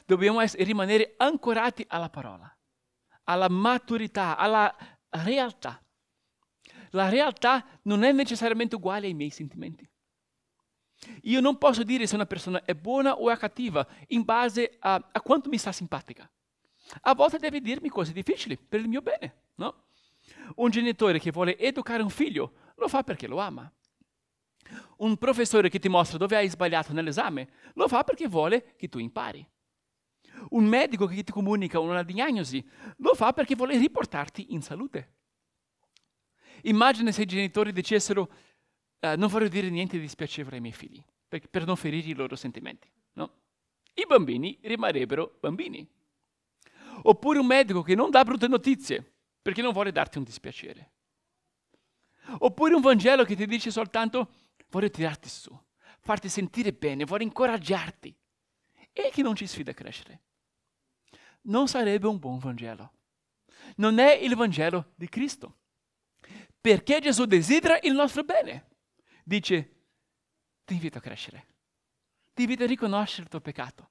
Dobbiamo 0.04 0.40
essere, 0.40 0.64
rimanere 0.64 1.14
ancorati 1.16 1.84
alla 1.88 2.10
parola, 2.10 2.52
alla 3.24 3.48
maturità, 3.48 4.36
alla 4.36 4.74
realtà. 5.10 5.80
La 6.90 7.08
realtà 7.08 7.64
non 7.82 8.02
è 8.02 8.10
necessariamente 8.10 8.74
uguale 8.74 9.06
ai 9.06 9.14
miei 9.14 9.30
sentimenti. 9.30 9.88
Io 11.22 11.40
non 11.40 11.56
posso 11.56 11.84
dire 11.84 12.08
se 12.08 12.16
una 12.16 12.26
persona 12.26 12.64
è 12.64 12.74
buona 12.74 13.14
o 13.14 13.30
è 13.30 13.36
cattiva 13.36 13.86
in 14.08 14.24
base 14.24 14.76
a, 14.80 14.94
a 15.12 15.20
quanto 15.20 15.48
mi 15.48 15.58
sta 15.58 15.70
simpatica. 15.70 16.28
A 17.02 17.14
volte 17.14 17.38
deve 17.38 17.60
dirmi 17.60 17.88
cose 17.88 18.12
difficili 18.12 18.56
per 18.56 18.80
il 18.80 18.88
mio 18.88 19.02
bene, 19.02 19.50
no? 19.56 19.84
Un 20.56 20.70
genitore 20.70 21.20
che 21.20 21.30
vuole 21.30 21.56
educare 21.56 22.02
un 22.02 22.10
figlio 22.10 22.72
lo 22.74 22.88
fa 22.88 23.04
perché 23.04 23.28
lo 23.28 23.38
ama. 23.38 23.70
Un 24.98 25.16
professore 25.16 25.68
che 25.68 25.78
ti 25.78 25.88
mostra 25.88 26.18
dove 26.18 26.36
hai 26.36 26.48
sbagliato 26.48 26.92
nell'esame 26.92 27.48
lo 27.74 27.88
fa 27.88 28.04
perché 28.04 28.28
vuole 28.28 28.74
che 28.76 28.88
tu 28.88 28.98
impari. 28.98 29.46
Un 30.50 30.64
medico 30.66 31.06
che 31.06 31.22
ti 31.22 31.32
comunica 31.32 31.80
una 31.80 32.02
diagnosi 32.02 32.66
lo 32.98 33.14
fa 33.14 33.32
perché 33.32 33.54
vuole 33.54 33.76
riportarti 33.76 34.52
in 34.52 34.62
salute. 34.62 35.14
Immagina 36.62 37.12
se 37.12 37.22
i 37.22 37.26
genitori 37.26 37.72
dicessero 37.72 38.30
uh, 39.00 39.14
non 39.16 39.28
voglio 39.28 39.48
dire 39.48 39.70
niente 39.70 39.96
di 39.96 40.02
dispiacevole 40.02 40.56
ai 40.56 40.62
miei 40.62 40.74
figli, 40.74 41.02
per, 41.26 41.48
per 41.48 41.64
non 41.64 41.76
ferire 41.76 42.08
i 42.08 42.14
loro 42.14 42.36
sentimenti. 42.36 42.90
No? 43.14 43.32
I 43.94 44.04
bambini 44.06 44.58
rimarrebbero 44.62 45.38
bambini. 45.40 45.88
Oppure 47.02 47.38
un 47.38 47.46
medico 47.46 47.82
che 47.82 47.94
non 47.94 48.10
dà 48.10 48.24
brutte 48.24 48.48
notizie 48.48 49.12
perché 49.40 49.62
non 49.62 49.72
vuole 49.72 49.92
darti 49.92 50.18
un 50.18 50.24
dispiacere. 50.24 50.92
Oppure 52.40 52.74
un 52.74 52.82
Vangelo 52.82 53.24
che 53.24 53.34
ti 53.34 53.46
dice 53.46 53.70
soltanto 53.70 54.30
voglio 54.70 54.90
tirarti 54.90 55.28
su, 55.28 55.58
farti 56.00 56.28
sentire 56.28 56.72
bene, 56.72 57.04
voglio 57.04 57.24
incoraggiarti 57.24 58.16
e 58.92 59.10
che 59.12 59.22
non 59.22 59.34
ci 59.34 59.46
sfida 59.46 59.70
a 59.70 59.74
crescere. 59.74 60.22
Non 61.42 61.68
sarebbe 61.68 62.06
un 62.06 62.18
buon 62.18 62.38
Vangelo. 62.38 62.92
Non 63.76 63.98
è 63.98 64.12
il 64.14 64.34
Vangelo 64.34 64.92
di 64.96 65.08
Cristo. 65.08 65.58
Perché 66.60 67.00
Gesù 67.00 67.24
desidera 67.24 67.78
il 67.82 67.92
nostro 67.92 68.24
bene 68.24 68.66
dice, 69.24 69.76
ti 70.64 70.74
invito 70.74 70.98
a 70.98 71.00
crescere, 71.00 71.46
ti 72.34 72.42
invito 72.42 72.64
a 72.64 72.66
riconoscere 72.66 73.22
il 73.22 73.28
tuo 73.28 73.40
peccato. 73.40 73.90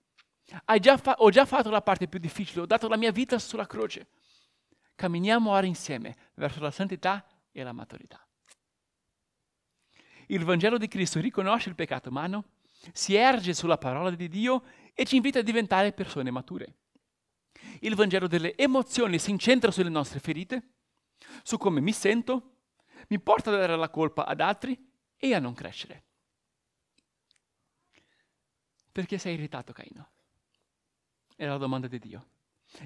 Già 0.79 0.97
fa- 0.97 1.15
ho 1.17 1.29
già 1.29 1.45
fatto 1.45 1.69
la 1.69 1.81
parte 1.81 2.07
più 2.07 2.19
difficile, 2.19 2.61
ho 2.61 2.65
dato 2.65 2.87
la 2.87 2.97
mia 2.97 3.11
vita 3.11 3.39
sulla 3.39 3.65
croce. 3.65 4.09
Camminiamo 4.95 5.51
ora 5.51 5.65
insieme 5.65 6.15
verso 6.35 6.59
la 6.59 6.71
santità 6.71 7.25
e 7.51 7.63
la 7.63 7.73
maturità. 7.73 8.26
Il 10.27 10.43
Vangelo 10.43 10.77
di 10.77 10.87
Cristo 10.87 11.19
riconosce 11.19 11.69
il 11.69 11.75
peccato 11.75 12.09
umano, 12.09 12.45
si 12.91 13.15
erge 13.15 13.53
sulla 13.53 13.77
parola 13.77 14.11
di 14.11 14.27
Dio 14.27 14.63
e 14.93 15.05
ci 15.05 15.15
invita 15.15 15.39
a 15.39 15.43
diventare 15.43 15.93
persone 15.93 16.31
mature. 16.31 16.75
Il 17.79 17.95
Vangelo 17.95 18.27
delle 18.27 18.55
emozioni 18.55 19.19
si 19.19 19.31
incentra 19.31 19.71
sulle 19.71 19.89
nostre 19.89 20.19
ferite, 20.19 20.73
su 21.43 21.57
come 21.57 21.79
mi 21.79 21.91
sento, 21.91 22.55
mi 23.09 23.19
porta 23.19 23.51
a 23.51 23.57
dare 23.57 23.77
la 23.77 23.89
colpa 23.89 24.25
ad 24.25 24.41
altri 24.41 24.77
e 25.15 25.33
a 25.33 25.39
non 25.39 25.53
crescere. 25.53 26.03
Perché 28.91 29.17
sei 29.17 29.35
irritato, 29.35 29.73
Caino? 29.73 30.09
È 31.35 31.45
la 31.45 31.57
domanda 31.57 31.87
di 31.87 31.99
Dio. 31.99 32.29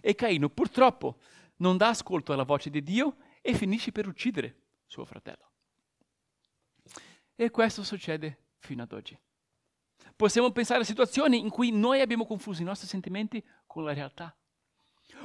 E 0.01 0.13
Caino 0.13 0.49
purtroppo 0.49 1.19
non 1.57 1.77
dà 1.77 1.89
ascolto 1.89 2.33
alla 2.33 2.43
voce 2.43 2.69
di 2.69 2.83
Dio 2.83 3.17
e 3.41 3.55
finisce 3.55 3.91
per 3.91 4.07
uccidere 4.07 4.61
suo 4.85 5.05
fratello. 5.05 5.50
E 7.41 7.49
questo 7.49 7.81
succede 7.81 8.49
fino 8.59 8.83
ad 8.83 8.91
oggi. 8.91 9.17
Possiamo 10.15 10.51
pensare 10.51 10.81
a 10.81 10.83
situazioni 10.83 11.39
in 11.39 11.49
cui 11.49 11.71
noi 11.71 11.99
abbiamo 11.99 12.27
confuso 12.27 12.61
i 12.61 12.65
nostri 12.65 12.87
sentimenti 12.87 13.43
con 13.65 13.83
la 13.83 13.93
realtà. 13.93 14.37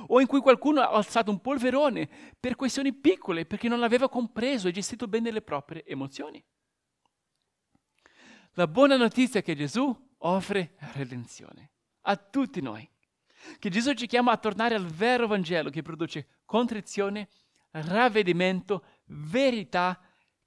O 0.07 0.19
in 0.19 0.27
cui 0.27 0.41
qualcuno 0.41 0.81
ha 0.81 0.89
alzato 0.89 1.31
un 1.31 1.43
polverone 1.43 2.09
per 2.41 2.57
questioni 2.57 2.95
piccole 2.95 3.45
perché 3.45 3.69
non 3.69 3.83
aveva 3.83 4.09
compreso 4.09 4.67
e 4.67 4.73
gestito 4.73 5.09
bene 5.09 5.31
le 5.31 5.43
proprie 5.43 5.85
emozioni. 5.85 6.43
La 8.53 8.67
buona 8.67 8.97
notizia 8.97 9.41
è 9.41 9.43
che 9.43 9.55
Gesù 9.55 9.95
offre 10.17 10.77
redenzione 10.95 11.73
a 12.01 12.17
tutti 12.17 12.63
noi. 12.63 12.89
Che 13.59 13.69
Gesù 13.69 13.93
ci 13.93 14.07
chiama 14.07 14.33
a 14.33 14.39
tornare 14.39 14.75
al 14.75 14.87
vero 14.87 15.27
Vangelo 15.27 15.69
che 15.69 15.83
produce 15.83 16.39
contrizione, 16.47 17.29
ravvedimento, 17.73 18.85
verità, 19.05 20.01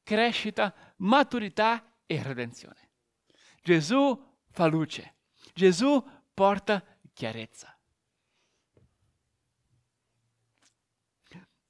crescita, 0.10 0.74
maturità 0.98 1.84
e 2.08 2.24
redenzione. 2.24 2.90
Gesù 3.62 4.20
fa 4.50 4.66
luce. 4.66 5.18
Gesù 5.54 6.04
porta 6.34 6.84
chiarezza. 7.14 7.78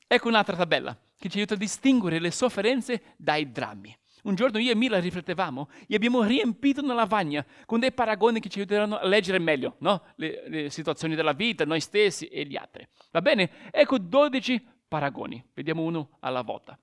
Ecco 0.08 0.28
un'altra 0.30 0.56
tabella 0.56 0.98
che 1.18 1.28
ci 1.28 1.36
aiuta 1.36 1.56
a 1.56 1.58
distinguere 1.58 2.20
le 2.20 2.32
sofferenze 2.32 3.14
dai 3.18 3.52
drammi. 3.52 3.94
Un 4.24 4.36
giorno 4.36 4.58
io 4.58 4.72
e 4.72 4.76
Mila 4.76 5.00
riflettevamo 5.00 5.70
e 5.86 5.96
abbiamo 5.96 6.24
riempito 6.24 6.82
una 6.82 6.94
lavagna 6.94 7.46
con 7.66 7.82
dei 7.82 7.92
paragoni 7.92 8.40
che 8.40 8.48
ci 8.48 8.60
aiuteranno 8.60 8.98
a 9.00 9.06
leggere 9.06 9.40
meglio 9.40 9.76
no? 9.80 10.04
le, 10.16 10.48
le, 10.48 10.70
situazioni 10.70 11.14
della 11.14 11.34
vita, 11.34 11.66
noi 11.66 11.82
stessi 11.82 12.28
e 12.28 12.46
gli 12.46 12.56
altri. 12.56 12.88
Va 13.12 13.22
bene? 13.22 13.70
Ecco 13.70 13.98
12 13.98 14.66
paragoni. 14.88 15.46
Vediamo 15.54 15.84
uno 15.84 16.18
alla 16.22 16.42
volta. 16.42 16.80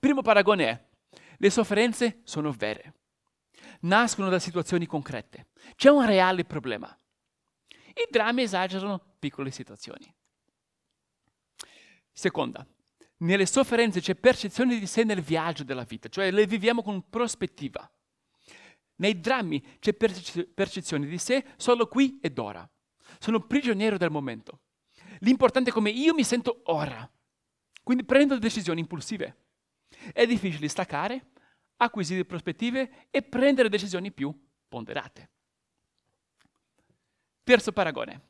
Primo 0.00 0.22
paragone 0.22 0.66
è, 0.66 0.88
le 1.36 1.50
sofferenze 1.50 2.22
sono 2.24 2.52
vere. 2.52 2.94
Nascono 3.80 4.30
da 4.30 4.38
situazioni 4.38 4.86
concrete. 4.86 5.48
C'è 5.76 5.90
un 5.90 6.04
reale 6.06 6.44
problema. 6.44 6.98
I 7.68 8.08
drammi 8.10 8.42
esagerano 8.42 9.16
piccole 9.18 9.50
situazioni. 9.50 10.12
Seconda, 12.10 12.66
Nelle 13.18 13.44
sofferenze 13.44 14.00
c'è 14.00 14.14
percezione 14.14 14.78
di 14.78 14.86
sé 14.86 15.04
nel 15.04 15.20
viaggio 15.20 15.62
della 15.62 15.84
vita, 15.84 16.08
cioè 16.08 16.30
le 16.30 16.46
viviamo 16.46 16.82
con 16.82 17.10
prospettiva. 17.10 17.90
Nei 18.96 19.20
drammi 19.20 19.62
c'è 19.78 19.92
perce- 19.92 20.46
percezione 20.46 21.06
di 21.06 21.18
sé 21.18 21.44
solo 21.56 21.86
qui 21.86 22.18
ed 22.22 22.38
ora. 22.38 22.66
Sono 23.18 23.40
prigioniero 23.40 23.98
del 23.98 24.10
momento. 24.10 24.60
L'importante 25.18 25.68
è 25.68 25.72
come 25.72 25.90
io 25.90 26.14
mi 26.14 26.24
sento 26.24 26.62
ora. 26.64 27.06
Quindi 27.82 28.04
prendo 28.04 28.38
decisioni 28.38 28.80
impulsive. 28.80 29.49
È 30.12 30.26
difficile 30.26 30.68
staccare, 30.68 31.30
acquisire 31.76 32.24
prospettive 32.24 33.08
e 33.10 33.22
prendere 33.22 33.68
decisioni 33.68 34.12
più 34.12 34.34
ponderate. 34.68 35.30
Terzo 37.42 37.72
paragone. 37.72 38.28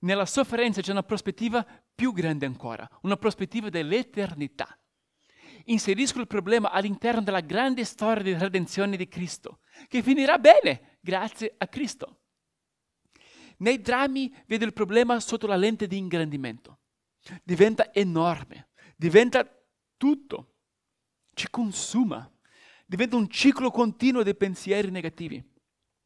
Nella 0.00 0.26
sofferenza 0.26 0.82
c'è 0.82 0.90
una 0.90 1.02
prospettiva 1.02 1.66
più 1.94 2.12
grande 2.12 2.46
ancora, 2.46 2.88
una 3.02 3.16
prospettiva 3.16 3.70
dell'eternità. 3.70 4.78
Inserisco 5.66 6.20
il 6.20 6.26
problema 6.26 6.70
all'interno 6.70 7.22
della 7.22 7.40
grande 7.40 7.84
storia 7.84 8.22
di 8.22 8.34
redenzione 8.34 8.96
di 8.96 9.08
Cristo, 9.08 9.60
che 9.88 10.02
finirà 10.02 10.38
bene 10.38 10.98
grazie 11.00 11.54
a 11.56 11.66
Cristo. 11.68 12.20
Nei 13.58 13.80
drammi 13.80 14.34
vedo 14.46 14.66
il 14.66 14.72
problema 14.72 15.18
sotto 15.20 15.46
la 15.46 15.56
lente 15.56 15.86
di 15.86 15.96
ingrandimento. 15.96 16.80
Diventa 17.42 17.94
enorme, 17.94 18.68
diventa 18.94 19.48
tutto, 19.96 20.53
ci 21.34 21.48
consuma, 21.50 22.30
diventa 22.86 23.16
un 23.16 23.28
ciclo 23.28 23.70
continuo 23.70 24.22
di 24.22 24.34
pensieri 24.34 24.90
negativi. 24.90 25.42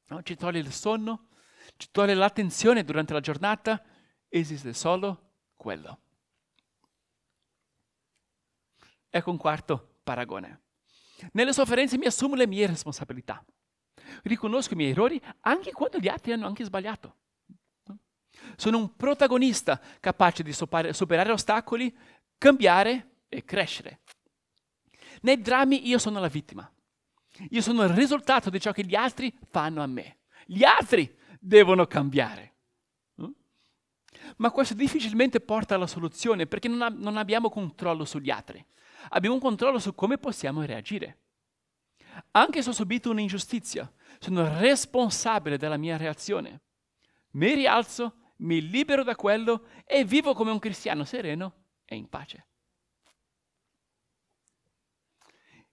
No? 0.06 0.22
Ci 0.22 0.36
toglie 0.36 0.58
il 0.58 0.72
sonno, 0.72 1.28
ci 1.76 1.88
toglie 1.90 2.14
l'attenzione 2.14 2.84
durante 2.84 3.12
la 3.12 3.20
giornata, 3.20 3.82
esiste 4.28 4.72
solo 4.72 5.32
quello. 5.54 6.00
Ecco 9.10 9.30
un 9.30 9.36
quarto 9.36 10.00
paragone. 10.02 10.62
Nelle 11.32 11.52
sofferenze 11.52 11.98
mi 11.98 12.06
assumo 12.06 12.34
le 12.34 12.46
mie 12.46 12.66
responsabilità. 12.66 13.44
Riconosco 14.22 14.72
i 14.72 14.76
miei 14.76 14.90
errori 14.90 15.20
anche 15.40 15.72
quando 15.72 15.98
gli 15.98 16.08
altri 16.08 16.32
hanno 16.32 16.46
anche 16.46 16.64
sbagliato. 16.64 17.16
Sono 18.56 18.78
un 18.78 18.96
protagonista 18.96 19.80
capace 20.00 20.42
di 20.42 20.52
superare 20.52 21.32
ostacoli, 21.32 21.94
cambiare 22.38 23.24
e 23.28 23.44
crescere. 23.44 24.00
Nei 25.22 25.40
drammi 25.40 25.88
io 25.88 25.98
sono 25.98 26.20
la 26.20 26.28
vittima. 26.28 26.70
Io 27.50 27.60
sono 27.60 27.84
il 27.84 27.90
risultato 27.90 28.50
di 28.50 28.60
ciò 28.60 28.72
che 28.72 28.84
gli 28.84 28.94
altri 28.94 29.32
fanno 29.50 29.82
a 29.82 29.86
me. 29.86 30.18
Gli 30.46 30.64
altri 30.64 31.16
devono 31.38 31.86
cambiare. 31.86 32.54
Mm? 33.22 33.30
Ma 34.36 34.50
questo 34.50 34.74
difficilmente 34.74 35.40
porta 35.40 35.74
alla 35.74 35.86
soluzione 35.86 36.46
perché 36.46 36.68
non, 36.68 36.82
ha, 36.82 36.88
non 36.88 37.16
abbiamo 37.16 37.50
controllo 37.50 38.04
sugli 38.04 38.30
altri. 38.30 38.64
Abbiamo 39.10 39.36
un 39.36 39.40
controllo 39.40 39.78
su 39.78 39.94
come 39.94 40.18
possiamo 40.18 40.62
reagire. 40.62 41.18
Anche 42.32 42.62
se 42.62 42.70
ho 42.70 42.72
subito 42.72 43.10
un'ingiustizia, 43.10 43.90
sono 44.18 44.58
responsabile 44.58 45.56
della 45.56 45.76
mia 45.76 45.96
reazione. 45.96 46.62
Mi 47.32 47.54
rialzo, 47.54 48.32
mi 48.38 48.68
libero 48.68 49.04
da 49.04 49.14
quello 49.14 49.66
e 49.84 50.04
vivo 50.04 50.34
come 50.34 50.50
un 50.50 50.58
cristiano 50.58 51.04
sereno 51.04 51.52
e 51.84 51.94
in 51.94 52.08
pace. 52.08 52.46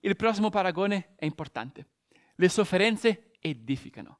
Il 0.05 0.15
prossimo 0.15 0.51
paragone 0.51 1.15
è 1.15 1.25
importante. 1.25 1.87
Le 2.35 2.47
sofferenze 2.47 3.31
edificano. 3.39 4.19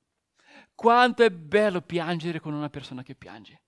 Quanto 0.74 1.22
è 1.22 1.30
bello 1.30 1.82
piangere 1.82 2.39
con 2.39 2.56
una 2.56 2.72
persona 2.72 3.04
che 3.04 3.13
piange. 3.13 3.62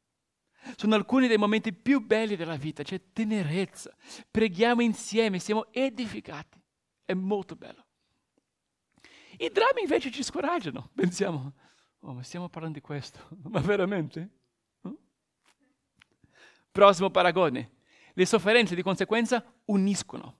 Sono 0.77 0.95
alcuni 0.95 1.27
dei 1.27 1.38
momenti 1.38 1.74
più 1.74 2.03
belli 2.03 2.36
della 2.36 2.55
vita, 2.55 2.81
c'è 2.81 3.13
tenerezza. 3.13 3.95
Preghiamo 4.31 4.81
insieme, 4.81 5.38
siamo 5.38 5.71
edificati. 5.71 6.59
È 7.05 7.13
molto 7.13 7.55
bello. 7.55 7.86
I 9.37 9.51
drammi 9.51 9.81
invece 9.81 10.09
ci 10.09 10.24
scoraggiano. 10.24 10.89
Pensiamo, 10.96 11.53
oh, 12.00 12.13
ma 12.13 12.24
stiamo 12.24 12.50
parlando 12.50 12.79
di 12.79 12.83
questo, 12.83 13.27
ma 13.48 13.59
veramente? 13.59 14.29
Prossimo 16.72 17.11
paragone. 17.11 17.74
Le 18.15 18.25
sofferenze 18.25 18.74
di 18.74 18.81
conseguenza 18.81 19.46
uniscono, 19.65 20.36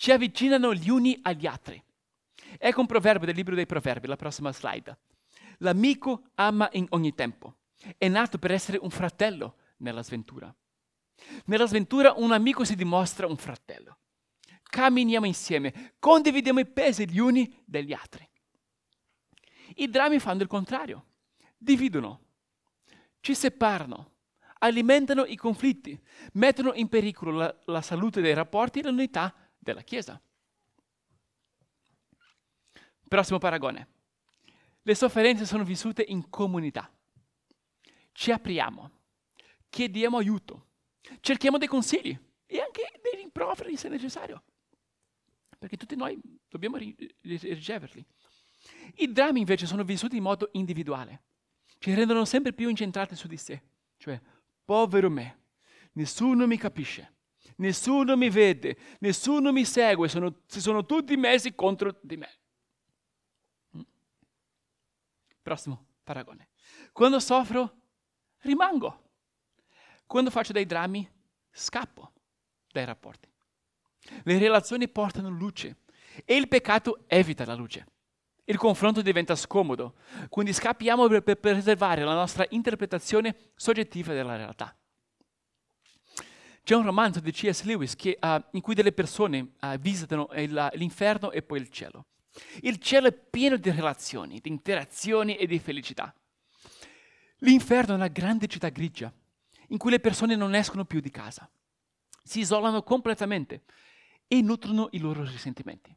ci 0.00 0.12
avvicinano 0.12 0.72
gli 0.72 0.88
uni 0.88 1.18
agli 1.20 1.46
altri. 1.46 1.80
Ecco 2.56 2.80
un 2.80 2.86
proverbio 2.86 3.26
del 3.26 3.36
libro 3.36 3.54
dei 3.54 3.66
proverbi, 3.66 4.06
la 4.06 4.16
prossima 4.16 4.50
slide. 4.50 4.98
L'amico 5.58 6.30
ama 6.36 6.70
in 6.72 6.86
ogni 6.90 7.14
tempo. 7.14 7.56
È 7.98 8.08
nato 8.08 8.38
per 8.38 8.50
essere 8.50 8.78
un 8.80 8.88
fratello 8.88 9.56
nella 9.78 10.02
sventura. 10.02 10.52
Nella 11.44 11.66
sventura 11.66 12.14
un 12.16 12.32
amico 12.32 12.64
si 12.64 12.76
dimostra 12.76 13.26
un 13.26 13.36
fratello. 13.36 13.98
Camminiamo 14.62 15.26
insieme, 15.26 15.92
condividiamo 15.98 16.60
i 16.60 16.66
pesi 16.66 17.06
gli 17.06 17.18
uni 17.18 17.62
degli 17.66 17.92
altri. 17.92 18.26
I 19.74 19.90
drammi 19.90 20.18
fanno 20.18 20.40
il 20.40 20.48
contrario, 20.48 21.08
dividono, 21.58 22.20
ci 23.20 23.34
separano, 23.34 24.12
alimentano 24.60 25.26
i 25.26 25.36
conflitti, 25.36 26.00
mettono 26.32 26.72
in 26.72 26.88
pericolo 26.88 27.32
la, 27.32 27.54
la 27.66 27.82
salute 27.82 28.22
dei 28.22 28.32
rapporti 28.32 28.78
e 28.78 28.84
l'unità 28.84 29.34
della 29.60 29.82
Chiesa. 29.82 30.20
Prossimo 33.06 33.38
paragone. 33.38 33.88
Le 34.82 34.94
sofferenze 34.94 35.44
sono 35.44 35.62
vissute 35.62 36.02
in 36.06 36.30
comunità. 36.30 36.90
Ci 38.12 38.32
apriamo, 38.32 38.90
chiediamo 39.68 40.16
aiuto, 40.16 40.66
cerchiamo 41.20 41.58
dei 41.58 41.68
consigli 41.68 42.18
e 42.46 42.60
anche 42.60 42.98
dei 43.02 43.20
rimproveri 43.20 43.76
se 43.76 43.88
necessario, 43.88 44.42
perché 45.58 45.76
tutti 45.76 45.96
noi 45.96 46.20
dobbiamo 46.48 46.76
riceverli. 46.76 48.04
I 48.96 49.12
drammi 49.12 49.40
invece 49.40 49.66
sono 49.66 49.84
vissuti 49.84 50.16
in 50.16 50.22
modo 50.22 50.48
individuale, 50.52 51.22
ci 51.78 51.94
rendono 51.94 52.24
sempre 52.24 52.52
più 52.52 52.68
incentrati 52.68 53.14
su 53.14 53.28
di 53.28 53.36
sé, 53.36 53.62
cioè 53.96 54.20
povero 54.64 55.08
me, 55.08 55.44
nessuno 55.92 56.46
mi 56.46 56.58
capisce, 56.58 57.19
nessuno 57.60 58.16
mi 58.16 58.28
vede, 58.28 58.76
nessuno 58.98 59.52
mi 59.52 59.64
segue, 59.64 60.08
sono, 60.08 60.42
si 60.46 60.60
sono 60.60 60.84
tutti 60.84 61.16
messi 61.16 61.54
contro 61.54 61.96
di 62.00 62.16
me. 62.16 62.38
Mm. 63.76 63.80
Prossimo 65.42 65.86
paragone. 66.02 66.48
Quando 66.92 67.20
soffro, 67.20 67.76
rimango. 68.40 69.08
Quando 70.06 70.30
faccio 70.30 70.52
dei 70.52 70.66
drammi, 70.66 71.08
scappo 71.50 72.12
dai 72.72 72.84
rapporti. 72.84 73.28
Le 74.24 74.38
relazioni 74.38 74.88
portano 74.88 75.28
luce 75.28 75.82
e 76.24 76.36
il 76.36 76.48
peccato 76.48 77.04
evita 77.06 77.44
la 77.44 77.54
luce. 77.54 77.86
Il 78.44 78.56
confronto 78.56 79.02
diventa 79.02 79.36
scomodo, 79.36 79.94
quindi 80.28 80.52
scappiamo 80.52 81.06
per, 81.06 81.22
per 81.22 81.38
preservare 81.38 82.02
la 82.02 82.14
nostra 82.14 82.44
interpretazione 82.48 83.52
soggettiva 83.54 84.12
della 84.12 84.34
realtà. 84.34 84.74
C'è 86.70 86.76
un 86.76 86.84
romanzo 86.84 87.18
di 87.18 87.32
C.S. 87.32 87.64
Lewis 87.64 87.96
che, 87.96 88.16
uh, 88.22 88.40
in 88.52 88.60
cui 88.60 88.76
delle 88.76 88.92
persone 88.92 89.54
uh, 89.60 89.76
visitano 89.76 90.28
il, 90.36 90.70
l'inferno 90.74 91.32
e 91.32 91.42
poi 91.42 91.58
il 91.58 91.68
cielo. 91.68 92.06
Il 92.60 92.78
cielo 92.78 93.08
è 93.08 93.12
pieno 93.12 93.56
di 93.56 93.72
relazioni, 93.72 94.38
di 94.38 94.50
interazioni 94.50 95.34
e 95.34 95.48
di 95.48 95.58
felicità. 95.58 96.14
L'inferno 97.38 97.94
è 97.94 97.96
una 97.96 98.06
grande 98.06 98.46
città 98.46 98.68
grigia, 98.68 99.12
in 99.70 99.78
cui 99.78 99.90
le 99.90 99.98
persone 99.98 100.36
non 100.36 100.54
escono 100.54 100.84
più 100.84 101.00
di 101.00 101.10
casa, 101.10 101.50
si 102.22 102.38
isolano 102.38 102.84
completamente 102.84 103.64
e 104.28 104.40
nutrono 104.40 104.90
i 104.92 105.00
loro 105.00 105.24
risentimenti. 105.24 105.92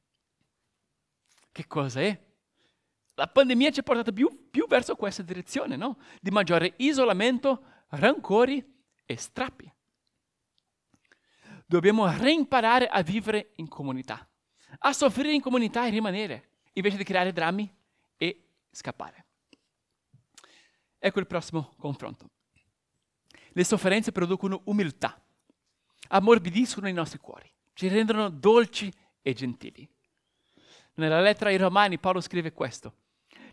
Che 1.51 1.67
cosa 1.67 2.01
è? 2.01 2.19
La 3.13 3.27
pandemia 3.27 3.69
ci 3.69 3.81
ha 3.81 3.83
portato 3.83 4.11
più, 4.11 4.49
più 4.49 4.65
verso 4.65 4.95
questa 4.95 5.21
direzione, 5.21 5.75
no? 5.75 5.99
Di 6.19 6.31
maggiore 6.31 6.73
isolamento, 6.77 7.63
rancori 7.89 8.83
e 9.05 9.17
strappi. 9.17 9.71
Dobbiamo 11.73 12.05
reimparare 12.05 12.85
a 12.85 13.01
vivere 13.01 13.53
in 13.55 13.67
comunità, 13.67 14.29
a 14.77 14.93
soffrire 14.93 15.33
in 15.33 15.41
comunità 15.41 15.87
e 15.87 15.89
rimanere, 15.89 16.49
invece 16.73 16.97
di 16.97 17.03
creare 17.03 17.33
drammi 17.33 17.67
e 18.15 18.43
scappare. 18.69 19.25
Ecco 20.99 21.19
il 21.19 21.25
prossimo 21.25 21.73
confronto. 21.79 22.29
Le 23.53 23.63
sofferenze 23.63 24.11
producono 24.11 24.61
umiltà, 24.65 25.19
ammorbidiscono 26.09 26.87
i 26.87 26.93
nostri 26.93 27.17
cuori, 27.17 27.51
ci 27.73 27.87
rendono 27.87 28.29
dolci 28.29 28.93
e 29.23 29.33
gentili. 29.33 29.89
Nella 30.93 31.21
lettera 31.21 31.49
ai 31.49 31.57
Romani 31.57 31.97
Paolo 31.97 32.21
scrive 32.21 32.51
questo. 32.51 32.97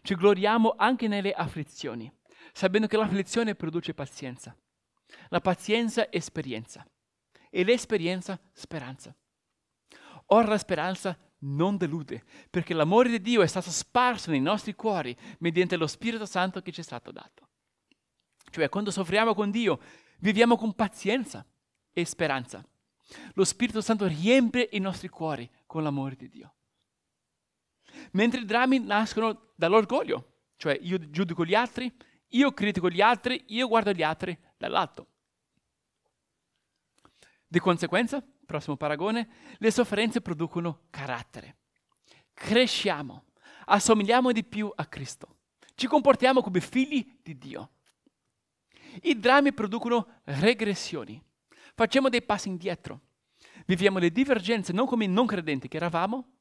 Ci 0.02 0.14
gloriamo 0.14 0.74
anche 0.76 1.09
nelle 1.09 1.33
afflizioni, 1.33 2.12
sapendo 2.52 2.87
che 2.87 2.98
l'afflizione 2.98 3.54
produce 3.54 3.94
pazienza. 3.94 4.54
La 5.30 5.40
pazienza 5.40 6.12
esperienza 6.12 6.87
e 7.50 7.64
l'esperienza 7.64 8.40
speranza. 8.52 9.14
Ora 10.26 10.48
la 10.48 10.58
speranza 10.58 11.18
non 11.40 11.76
delude, 11.76 12.24
perché 12.48 12.74
l'amore 12.74 13.08
di 13.08 13.20
Dio 13.20 13.42
è 13.42 13.46
stato 13.46 13.70
sparso 13.70 14.30
nei 14.30 14.40
nostri 14.40 14.74
cuori 14.74 15.16
mediante 15.38 15.76
lo 15.76 15.86
Spirito 15.86 16.26
Santo 16.26 16.62
che 16.62 16.72
ci 16.72 16.80
è 16.80 16.84
stato 16.84 17.10
dato. 17.10 17.48
Cioè, 18.50 18.68
quando 18.68 18.90
soffriamo 18.90 19.34
con 19.34 19.50
Dio, 19.50 19.80
viviamo 20.20 20.56
con 20.56 20.74
pazienza 20.74 21.44
e 21.92 22.04
speranza. 22.04 22.64
Lo 23.34 23.44
Spirito 23.44 23.80
Santo 23.80 24.06
riempie 24.06 24.68
i 24.72 24.78
nostri 24.78 25.08
cuori 25.08 25.48
con 25.66 25.82
l'amore 25.82 26.16
di 26.16 26.28
Dio. 26.28 26.54
Mentre 28.12 28.40
i 28.40 28.44
drammi 28.44 28.78
nascono 28.78 29.52
dall'orgoglio, 29.56 30.42
cioè 30.56 30.78
io 30.80 31.10
giudico 31.10 31.44
gli 31.44 31.54
altri, 31.54 31.92
io 32.28 32.52
critico 32.52 32.88
gli 32.88 33.00
altri, 33.00 33.42
io 33.48 33.66
guardo 33.66 33.92
gli 33.92 34.02
altri 34.02 34.38
dall'alto. 34.56 35.08
Di 37.52 37.58
conseguenza, 37.58 38.24
prossimo 38.46 38.76
paragone, 38.76 39.28
le 39.58 39.72
sofferenze 39.72 40.20
producono 40.20 40.82
carattere. 40.88 41.56
Cresciamo, 42.32 43.24
assomigliamo 43.64 44.30
di 44.30 44.44
più 44.44 44.70
a 44.72 44.86
Cristo, 44.86 45.38
ci 45.74 45.88
comportiamo 45.88 46.42
come 46.42 46.60
figli 46.60 47.18
di 47.20 47.36
Dio. 47.36 47.72
I 49.02 49.18
drammi 49.18 49.52
producono 49.52 50.20
regressioni, 50.26 51.20
facciamo 51.74 52.08
dei 52.08 52.22
passi 52.22 52.46
indietro, 52.46 53.00
viviamo 53.66 53.98
le 53.98 54.12
divergenze 54.12 54.72
non 54.72 54.86
come 54.86 55.08
non 55.08 55.26
credenti 55.26 55.66
che 55.66 55.76
eravamo, 55.76 56.34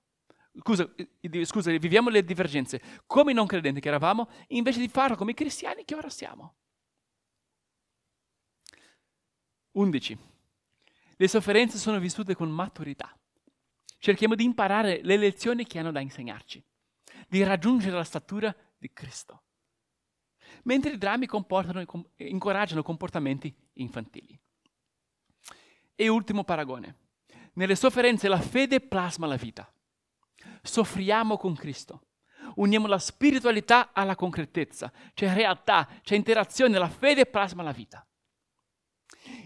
scusa, 0.62 0.88
scusa, 1.42 1.72
viviamo 1.72 2.10
le 2.10 2.24
divergenze 2.24 3.02
come 3.08 3.34
non 3.34 3.48
credenti 3.48 3.80
che 3.80 3.88
eravamo, 3.88 4.30
invece 4.50 4.80
di 4.80 4.88
farlo 4.88 5.16
come 5.16 5.34
cristiani 5.34 5.86
che 5.86 5.96
ora 5.96 6.12
siamo. 6.12 6.54
11. 9.72 10.29
Le 11.22 11.28
sofferenze 11.28 11.78
sono 11.78 12.00
vissute 12.00 12.34
con 12.34 12.50
maturità. 12.50 13.14
Cerchiamo 13.98 14.36
di 14.36 14.46
imparare 14.46 15.02
le 15.04 15.18
lezioni 15.18 15.68
che 15.68 15.78
hanno 15.78 15.92
da 15.92 16.00
insegnarci, 16.00 16.64
di 17.28 17.44
raggiungere 17.44 17.98
la 17.98 18.06
statura 18.06 18.56
di 18.78 18.90
Cristo. 18.94 19.44
Mentre 20.64 20.94
i 20.94 20.98
drammi 20.98 21.28
incoraggiano 22.16 22.84
comportamenti 22.84 23.54
infantili. 23.74 24.40
E 25.94 26.08
ultimo 26.08 26.46
paragone. 26.46 26.96
Nelle 27.56 27.76
sofferenze 27.76 28.30
la 28.30 28.40
fede 28.40 28.80
plasma 28.80 29.28
la 29.28 29.36
vita. 29.36 29.70
Soffriamo 30.62 31.36
con 31.36 31.54
Cristo. 31.54 32.04
Uniamo 32.56 32.88
la 32.88 32.98
spiritualità 32.98 33.92
alla 33.92 34.16
concretezza. 34.16 34.90
C'è 35.14 35.34
realtà, 35.34 35.86
c'è 36.02 36.16
interazione, 36.16 36.78
la 36.78 36.88
fede 36.88 37.26
plasma 37.26 37.62
la 37.62 37.74
vita. 37.74 38.08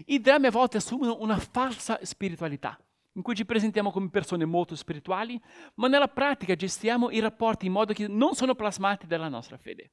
I 0.06 0.20
drammi 0.20 0.46
a 0.46 0.50
volte 0.50 0.76
assumono 0.76 1.16
una 1.20 1.38
falsa 1.38 1.98
spiritualità, 2.02 2.78
in 3.12 3.22
cui 3.22 3.34
ci 3.34 3.44
presentiamo 3.44 3.90
come 3.90 4.10
persone 4.10 4.44
molto 4.44 4.76
spirituali, 4.76 5.40
ma 5.74 5.88
nella 5.88 6.08
pratica 6.08 6.54
gestiamo 6.54 7.10
i 7.10 7.20
rapporti 7.20 7.66
in 7.66 7.72
modo 7.72 7.92
che 7.92 8.06
non 8.08 8.34
sono 8.34 8.54
plasmati 8.54 9.06
dalla 9.06 9.28
nostra 9.28 9.56
fede. 9.56 9.92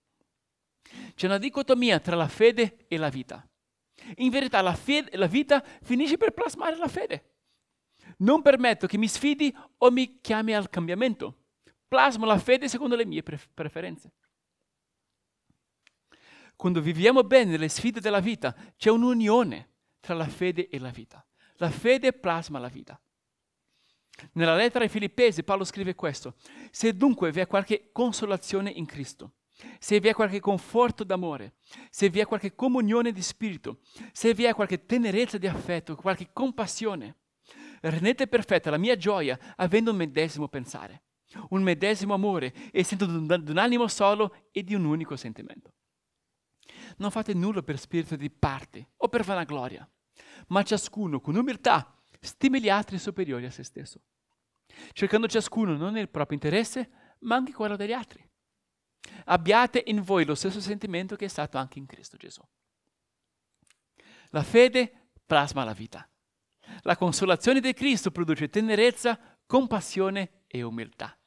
C'è 1.16 1.28
una 1.28 1.38
dicotomia 1.38 2.00
tra 2.00 2.16
la 2.16 2.28
fede 2.28 2.86
e 2.88 2.98
la 2.98 3.10
vita. 3.10 3.48
In 4.16 4.30
verità 4.30 4.62
la, 4.62 4.74
fede, 4.74 5.16
la 5.18 5.28
vita 5.28 5.64
finisce 5.82 6.18
per 6.18 6.32
plasmare 6.32 6.78
la 6.78 6.88
fede. 6.88 7.36
Non 8.18 8.42
permetto 8.42 8.88
che 8.88 8.98
mi 8.98 9.08
sfidi 9.08 9.56
o 9.78 9.92
mi 9.92 10.20
chiami 10.20 10.54
al 10.56 10.70
cambiamento. 10.70 11.38
Plasmo 11.88 12.26
la 12.26 12.38
fede 12.38 12.68
secondo 12.68 12.96
le 12.96 13.06
mie 13.06 13.24
preferenze. 13.24 14.14
Quando 16.62 16.80
viviamo 16.80 17.24
bene 17.24 17.58
le 17.58 17.70
sfide 17.70 18.00
della 18.00 18.20
vita, 18.20 18.56
c'è 18.78 18.92
un'unione 18.92 19.70
tra 20.00 20.14
la 20.14 20.28
fede 20.28 20.70
e 20.70 20.78
la 20.78 20.92
vita. 20.92 21.26
La 21.56 21.72
fede 21.72 22.14
plasma 22.14 22.60
la 22.60 22.68
vita. 22.68 23.02
Nella 24.34 24.54
lettera 24.54 24.84
ai 24.84 24.90
Filippesi 24.92 25.42
Paolo 25.42 25.64
scrive 25.64 25.96
questo: 25.96 26.36
Se 26.70 26.96
dunque 26.96 27.32
vi 27.32 27.40
è 27.40 27.48
qualche 27.48 27.90
consolazione 27.92 28.70
in 28.70 28.86
Cristo, 28.86 29.38
se 29.80 30.00
vi 30.00 30.10
è 30.10 30.14
qualche 30.14 30.40
conforto 30.40 31.04
d'amore, 31.04 31.56
se 31.90 32.12
vi 32.12 32.20
è 32.20 32.28
qualche 32.28 32.54
comunione 32.54 33.12
di 33.12 33.24
spirito, 33.24 33.80
se 34.12 34.36
vi 34.36 34.44
è 34.44 34.54
qualche 34.54 34.86
tenerezza 34.86 35.40
di 35.40 35.48
affetto, 35.48 35.96
qualche 35.96 36.30
compassione, 36.32 37.22
rendete 37.82 38.28
perfetta 38.28 38.70
la 38.70 38.78
mia 38.78 38.96
gioia 38.96 39.56
avendo 39.56 39.90
un 39.90 39.98
medesimo 39.98 40.48
pensare, 40.48 41.06
un 41.50 41.64
medesimo 41.64 42.14
amore, 42.14 42.54
essendo 42.72 43.08
di 43.08 43.52
un 43.52 43.58
animo 43.58 43.88
solo 43.88 44.46
e 44.52 44.64
di 44.64 44.76
un 44.76 44.86
unico 44.86 45.16
sentimento. 45.16 45.74
Non 47.02 47.10
fate 47.10 47.34
nulla 47.34 47.64
per 47.64 47.80
spirito 47.80 48.16
di 48.16 48.30
parte 48.30 48.92
o 48.98 49.10
per 49.10 49.24
vanagloria, 49.24 49.90
ma 50.50 50.62
ciascuno 50.62 51.20
con 51.20 51.36
umiltà 51.36 52.00
stimi 52.20 52.62
gli 52.62 52.70
altri 52.70 53.00
superiori 53.00 53.44
a 53.46 53.50
se 53.50 53.64
stesso, 53.64 54.02
cercando 54.94 55.28
ciascuno 55.28 55.76
non 55.76 55.98
il 55.98 56.10
proprio 56.10 56.38
interesse, 56.38 57.16
ma 57.22 57.38
anche 57.38 57.54
quello 57.54 57.76
degli 57.76 57.92
altri. 57.92 58.24
Abbiate 59.26 59.82
in 59.88 60.04
voi 60.04 60.26
lo 60.26 60.36
stesso 60.36 60.62
sentimento 60.62 61.16
che 61.16 61.26
è 61.26 61.28
stato 61.28 61.58
anche 61.58 61.80
in 61.80 61.88
Cristo 61.88 62.18
Gesù. 62.18 62.48
La 64.30 64.44
fede 64.44 65.10
plasma 65.26 65.64
la 65.64 65.74
vita. 65.74 66.08
La 66.82 66.96
consolazione 66.96 67.62
di 67.62 67.74
Cristo 67.74 68.12
produce 68.12 68.48
tenerezza, 68.48 69.20
compassione 69.48 70.44
e 70.46 70.62
umiltà. 70.62 71.18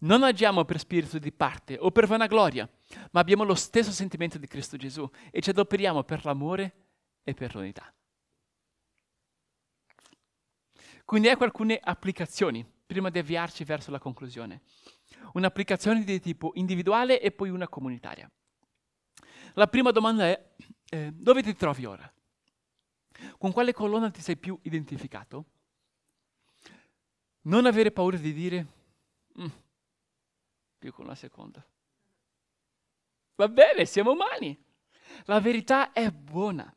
Non 0.00 0.22
agiamo 0.22 0.64
per 0.64 0.78
spirito 0.78 1.18
di 1.18 1.32
parte 1.32 1.76
o 1.78 1.90
per 1.90 2.06
vanagloria, 2.06 2.68
ma 3.10 3.20
abbiamo 3.20 3.44
lo 3.44 3.54
stesso 3.54 3.90
sentimento 3.90 4.38
di 4.38 4.46
Cristo 4.46 4.76
Gesù 4.76 5.08
e 5.30 5.40
ci 5.40 5.50
adoperiamo 5.50 6.04
per 6.04 6.24
l'amore 6.24 6.74
e 7.22 7.34
per 7.34 7.54
l'unità. 7.54 7.92
Quindi 11.04 11.28
ecco 11.28 11.44
alcune 11.44 11.78
applicazioni 11.82 12.64
prima 12.86 13.10
di 13.10 13.18
avviarci 13.18 13.64
verso 13.64 13.90
la 13.90 13.98
conclusione. 13.98 14.62
Un'applicazione 15.34 16.02
di 16.02 16.20
tipo 16.20 16.52
individuale 16.54 17.20
e 17.20 17.30
poi 17.30 17.50
una 17.50 17.68
comunitaria. 17.68 18.30
La 19.54 19.66
prima 19.66 19.90
domanda 19.90 20.24
è 20.24 20.54
eh, 20.88 21.10
dove 21.12 21.42
ti 21.42 21.54
trovi 21.54 21.84
ora? 21.84 22.10
Con 23.36 23.52
quale 23.52 23.72
colonna 23.72 24.10
ti 24.10 24.22
sei 24.22 24.36
più 24.36 24.58
identificato? 24.62 25.44
Non 27.42 27.66
avere 27.66 27.90
paura 27.90 28.16
di 28.16 28.32
dire 28.32 28.66
mm, 29.40 29.46
più 30.80 30.92
con 30.92 31.06
la 31.06 31.14
seconda. 31.14 31.64
Va 33.36 33.48
bene, 33.48 33.84
siamo 33.84 34.12
umani. 34.12 34.58
La 35.24 35.40
verità 35.40 35.92
è 35.92 36.10
buona, 36.10 36.74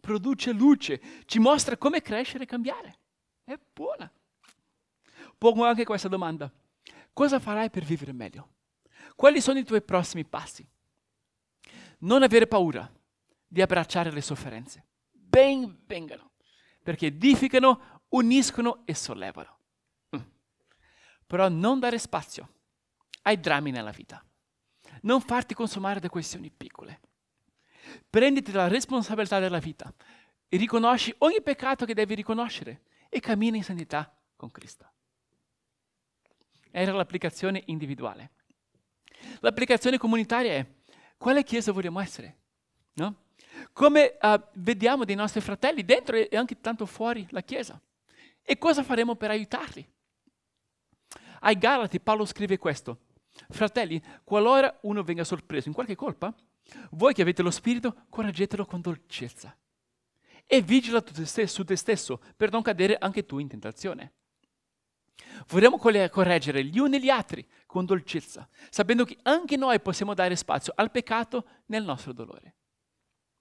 produce 0.00 0.52
luce, 0.52 1.00
ci 1.24 1.38
mostra 1.38 1.76
come 1.76 2.02
crescere 2.02 2.44
e 2.44 2.46
cambiare. 2.48 2.98
È 3.44 3.56
buona. 3.72 4.10
Pongo 5.38 5.64
anche 5.64 5.84
questa 5.84 6.08
domanda. 6.08 6.52
Cosa 7.12 7.38
farai 7.38 7.70
per 7.70 7.84
vivere 7.84 8.12
meglio? 8.12 8.48
Quali 9.14 9.40
sono 9.40 9.60
i 9.60 9.64
tuoi 9.64 9.82
prossimi 9.82 10.24
passi? 10.24 10.66
Non 11.98 12.22
avere 12.22 12.48
paura 12.48 12.92
di 13.46 13.62
abbracciare 13.62 14.10
le 14.10 14.20
sofferenze. 14.20 14.84
Ben 15.12 15.82
vengano, 15.86 16.32
perché 16.82 17.06
edificano, 17.06 18.02
uniscono 18.08 18.82
e 18.84 18.94
sollevano. 18.94 19.58
Però 21.26 21.48
non 21.48 21.78
dare 21.78 21.98
spazio 21.98 22.48
ai 23.24 23.38
drammi 23.38 23.70
nella 23.70 23.90
vita. 23.90 24.24
Non 25.02 25.20
farti 25.20 25.54
consumare 25.54 26.00
da 26.00 26.08
questioni 26.08 26.50
piccole. 26.50 27.00
Prenditi 28.08 28.52
la 28.52 28.68
responsabilità 28.68 29.38
della 29.38 29.58
vita 29.58 29.92
e 30.48 30.56
riconosci 30.56 31.14
ogni 31.18 31.42
peccato 31.42 31.84
che 31.84 31.94
devi 31.94 32.14
riconoscere 32.14 32.82
e 33.08 33.20
cammina 33.20 33.56
in 33.56 33.64
santità 33.64 34.16
con 34.36 34.50
Cristo. 34.50 34.90
Era 36.70 36.92
l'applicazione 36.92 37.62
individuale. 37.66 38.30
L'applicazione 39.40 39.98
comunitaria 39.98 40.52
è 40.52 40.66
quale 41.16 41.44
chiesa 41.44 41.72
vogliamo 41.72 42.00
essere? 42.00 42.38
No? 42.94 43.22
Come 43.72 44.16
uh, 44.20 44.40
vediamo 44.54 45.04
dei 45.04 45.14
nostri 45.14 45.40
fratelli 45.40 45.84
dentro 45.84 46.16
e 46.16 46.36
anche 46.36 46.60
tanto 46.60 46.86
fuori 46.86 47.26
la 47.30 47.42
chiesa? 47.42 47.80
E 48.42 48.58
cosa 48.58 48.82
faremo 48.82 49.14
per 49.14 49.30
aiutarli? 49.30 49.88
Ai 51.40 51.58
Galati 51.58 52.00
Paolo 52.00 52.24
scrive 52.24 52.58
questo. 52.58 53.03
Fratelli, 53.48 54.02
qualora 54.22 54.78
uno 54.82 55.02
venga 55.02 55.24
sorpreso 55.24 55.68
in 55.68 55.74
qualche 55.74 55.96
colpa, 55.96 56.34
voi 56.90 57.12
che 57.12 57.22
avete 57.22 57.42
lo 57.42 57.50
spirito, 57.50 58.04
correggetelo 58.08 58.64
con 58.64 58.80
dolcezza. 58.80 59.56
E 60.46 60.62
vigila 60.62 61.02
su 61.46 61.64
te 61.64 61.76
stesso 61.76 62.20
per 62.36 62.50
non 62.50 62.62
cadere 62.62 62.96
anche 62.98 63.24
tu 63.24 63.38
in 63.38 63.48
tentazione. 63.48 64.12
Vogliamo 65.48 65.78
correggere 65.78 66.64
gli 66.64 66.78
uni 66.78 67.00
gli 67.00 67.08
altri 67.08 67.46
con 67.66 67.84
dolcezza, 67.84 68.48
sapendo 68.70 69.04
che 69.04 69.18
anche 69.22 69.56
noi 69.56 69.80
possiamo 69.80 70.14
dare 70.14 70.36
spazio 70.36 70.72
al 70.76 70.90
peccato 70.90 71.46
nel 71.66 71.84
nostro 71.84 72.12
dolore. 72.12 72.54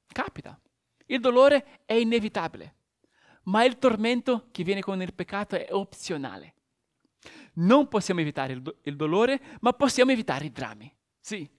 Capita. 0.08 0.60
Il 1.06 1.20
dolore 1.20 1.82
è 1.86 1.94
inevitabile, 1.94 2.76
ma 3.44 3.64
il 3.64 3.78
tormento 3.78 4.48
che 4.52 4.64
viene 4.64 4.82
con 4.82 5.02
il 5.02 5.14
peccato 5.14 5.56
è 5.56 5.68
opzionale. 5.72 6.53
Non 7.56 7.88
possiamo 7.88 8.22
evitare 8.22 8.54
il, 8.54 8.62
do- 8.62 8.78
il 8.84 8.96
dolore, 8.96 9.40
ma 9.62 9.74
possiamo 9.74 10.12
evitare 10.12 10.46
i 10.46 10.52
drammi. 10.52 10.94
Sì. 11.20 11.50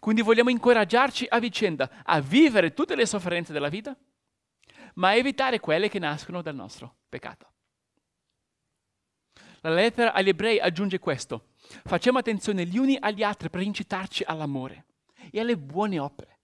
Quindi 0.00 0.22
vogliamo 0.22 0.50
incoraggiarci 0.50 1.26
a 1.28 1.38
vicenda 1.38 2.02
a 2.02 2.20
vivere 2.20 2.74
tutte 2.74 2.96
le 2.96 3.06
sofferenze 3.06 3.52
della 3.52 3.68
vita, 3.68 3.96
ma 4.94 5.08
a 5.08 5.14
evitare 5.14 5.60
quelle 5.60 5.88
che 5.88 6.00
nascono 6.00 6.42
dal 6.42 6.56
nostro 6.56 6.96
peccato. 7.08 7.52
La 9.60 9.70
lettera 9.70 10.12
agli 10.12 10.28
ebrei 10.28 10.58
aggiunge 10.58 10.98
questo. 10.98 11.50
Facciamo 11.84 12.18
attenzione 12.18 12.64
gli 12.64 12.78
uni 12.78 12.96
agli 12.98 13.22
altri 13.22 13.50
per 13.50 13.60
incitarci 13.60 14.24
all'amore 14.24 14.86
e 15.30 15.40
alle 15.40 15.56
buone 15.56 15.98
opere. 15.98 16.38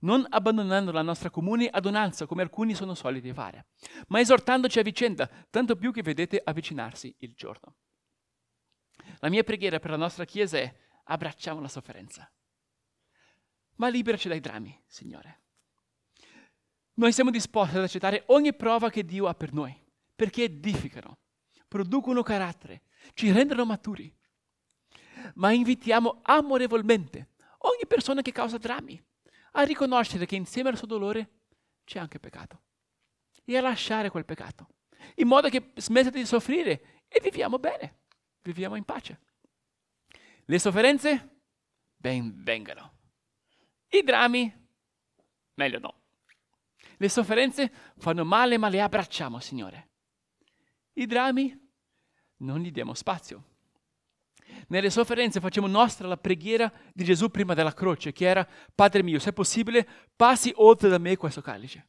non 0.00 0.24
abbandonando 0.28 0.92
la 0.92 1.02
nostra 1.02 1.30
comune 1.30 1.68
adonanza 1.68 2.26
come 2.26 2.42
alcuni 2.42 2.74
sono 2.74 2.94
soliti 2.94 3.32
fare, 3.32 3.66
ma 4.08 4.20
esortandoci 4.20 4.78
a 4.78 4.82
vicenda, 4.82 5.28
tanto 5.50 5.76
più 5.76 5.92
che 5.92 6.02
vedete 6.02 6.40
avvicinarsi 6.42 7.14
il 7.18 7.32
giorno. 7.34 7.76
La 9.22 9.28
mia 9.28 9.44
preghiera 9.44 9.78
per 9.78 9.90
la 9.92 9.96
nostra 9.96 10.24
Chiesa 10.24 10.58
è 10.58 10.76
abbracciamo 11.04 11.60
la 11.60 11.68
sofferenza, 11.68 12.28
ma 13.76 13.88
liberaci 13.88 14.26
dai 14.26 14.40
drammi, 14.40 14.82
Signore. 14.84 15.42
Noi 16.94 17.12
siamo 17.12 17.30
disposti 17.30 17.76
ad 17.76 17.84
accettare 17.84 18.24
ogni 18.26 18.52
prova 18.52 18.90
che 18.90 19.04
Dio 19.04 19.28
ha 19.28 19.34
per 19.34 19.52
noi, 19.52 19.80
perché 20.12 20.42
edificano, 20.42 21.18
producono 21.68 22.22
carattere, 22.22 22.82
ci 23.14 23.30
rendono 23.30 23.64
maturi. 23.64 24.12
Ma 25.34 25.52
invitiamo 25.52 26.18
amorevolmente 26.22 27.34
ogni 27.58 27.86
persona 27.86 28.22
che 28.22 28.32
causa 28.32 28.58
drammi 28.58 29.00
a 29.52 29.62
riconoscere 29.62 30.26
che 30.26 30.34
insieme 30.34 30.70
al 30.70 30.76
suo 30.76 30.88
dolore 30.88 31.42
c'è 31.84 32.00
anche 32.00 32.18
peccato 32.18 32.62
e 33.44 33.56
a 33.56 33.60
lasciare 33.60 34.10
quel 34.10 34.24
peccato, 34.24 34.66
in 35.16 35.28
modo 35.28 35.48
che 35.48 35.70
smetta 35.76 36.10
di 36.10 36.26
soffrire 36.26 37.04
e 37.06 37.20
viviamo 37.20 37.60
bene, 37.60 38.00
viviamo 38.42 38.76
in 38.76 38.84
pace. 38.84 39.20
Le 40.44 40.58
sofferenze? 40.58 41.40
Ben 41.96 42.42
vengano. 42.42 42.92
I 43.88 44.02
drammi? 44.02 44.60
Meglio 45.54 45.78
no. 45.78 46.00
Le 46.96 47.08
sofferenze 47.08 47.72
fanno 47.98 48.24
male, 48.24 48.58
ma 48.58 48.68
le 48.68 48.80
abbracciamo, 48.80 49.38
Signore. 49.38 49.90
I 50.94 51.06
drammi? 51.06 51.70
Non 52.38 52.60
gli 52.60 52.70
diamo 52.70 52.94
spazio. 52.94 53.50
Nelle 54.68 54.90
sofferenze 54.90 55.40
facciamo 55.40 55.66
nostra 55.66 56.06
la 56.06 56.16
preghiera 56.16 56.72
di 56.92 57.04
Gesù 57.04 57.30
prima 57.30 57.54
della 57.54 57.72
croce, 57.72 58.12
che 58.12 58.26
era, 58.26 58.46
Padre 58.74 59.02
mio, 59.02 59.18
se 59.18 59.30
è 59.30 59.32
possibile, 59.32 59.86
passi 60.14 60.52
oltre 60.56 60.88
da 60.88 60.98
me 60.98 61.16
questo 61.16 61.40
calice. 61.40 61.88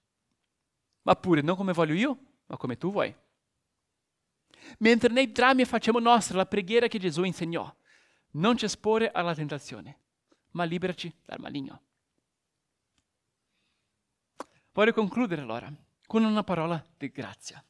Ma 1.03 1.15
pure 1.15 1.41
non 1.41 1.55
come 1.55 1.73
voglio 1.73 1.93
io, 1.93 2.17
ma 2.45 2.57
come 2.57 2.77
tu 2.77 2.91
vuoi. 2.91 3.13
Mentre 4.79 5.11
nei 5.11 5.31
drammi 5.31 5.65
facciamo 5.65 5.99
nostra 5.99 6.37
la 6.37 6.45
preghiera 6.45 6.87
che 6.87 6.99
Gesù 6.99 7.23
insegnò. 7.23 7.73
Non 8.31 8.57
ci 8.57 8.65
esporre 8.65 9.11
alla 9.11 9.35
tentazione, 9.35 9.99
ma 10.51 10.63
liberaci 10.63 11.13
dal 11.23 11.39
maligno. 11.39 11.81
Voglio 14.71 14.93
concludere 14.93 15.41
allora 15.41 15.71
con 16.07 16.23
una 16.23 16.43
parola 16.43 16.83
di 16.97 17.09
grazia. 17.09 17.63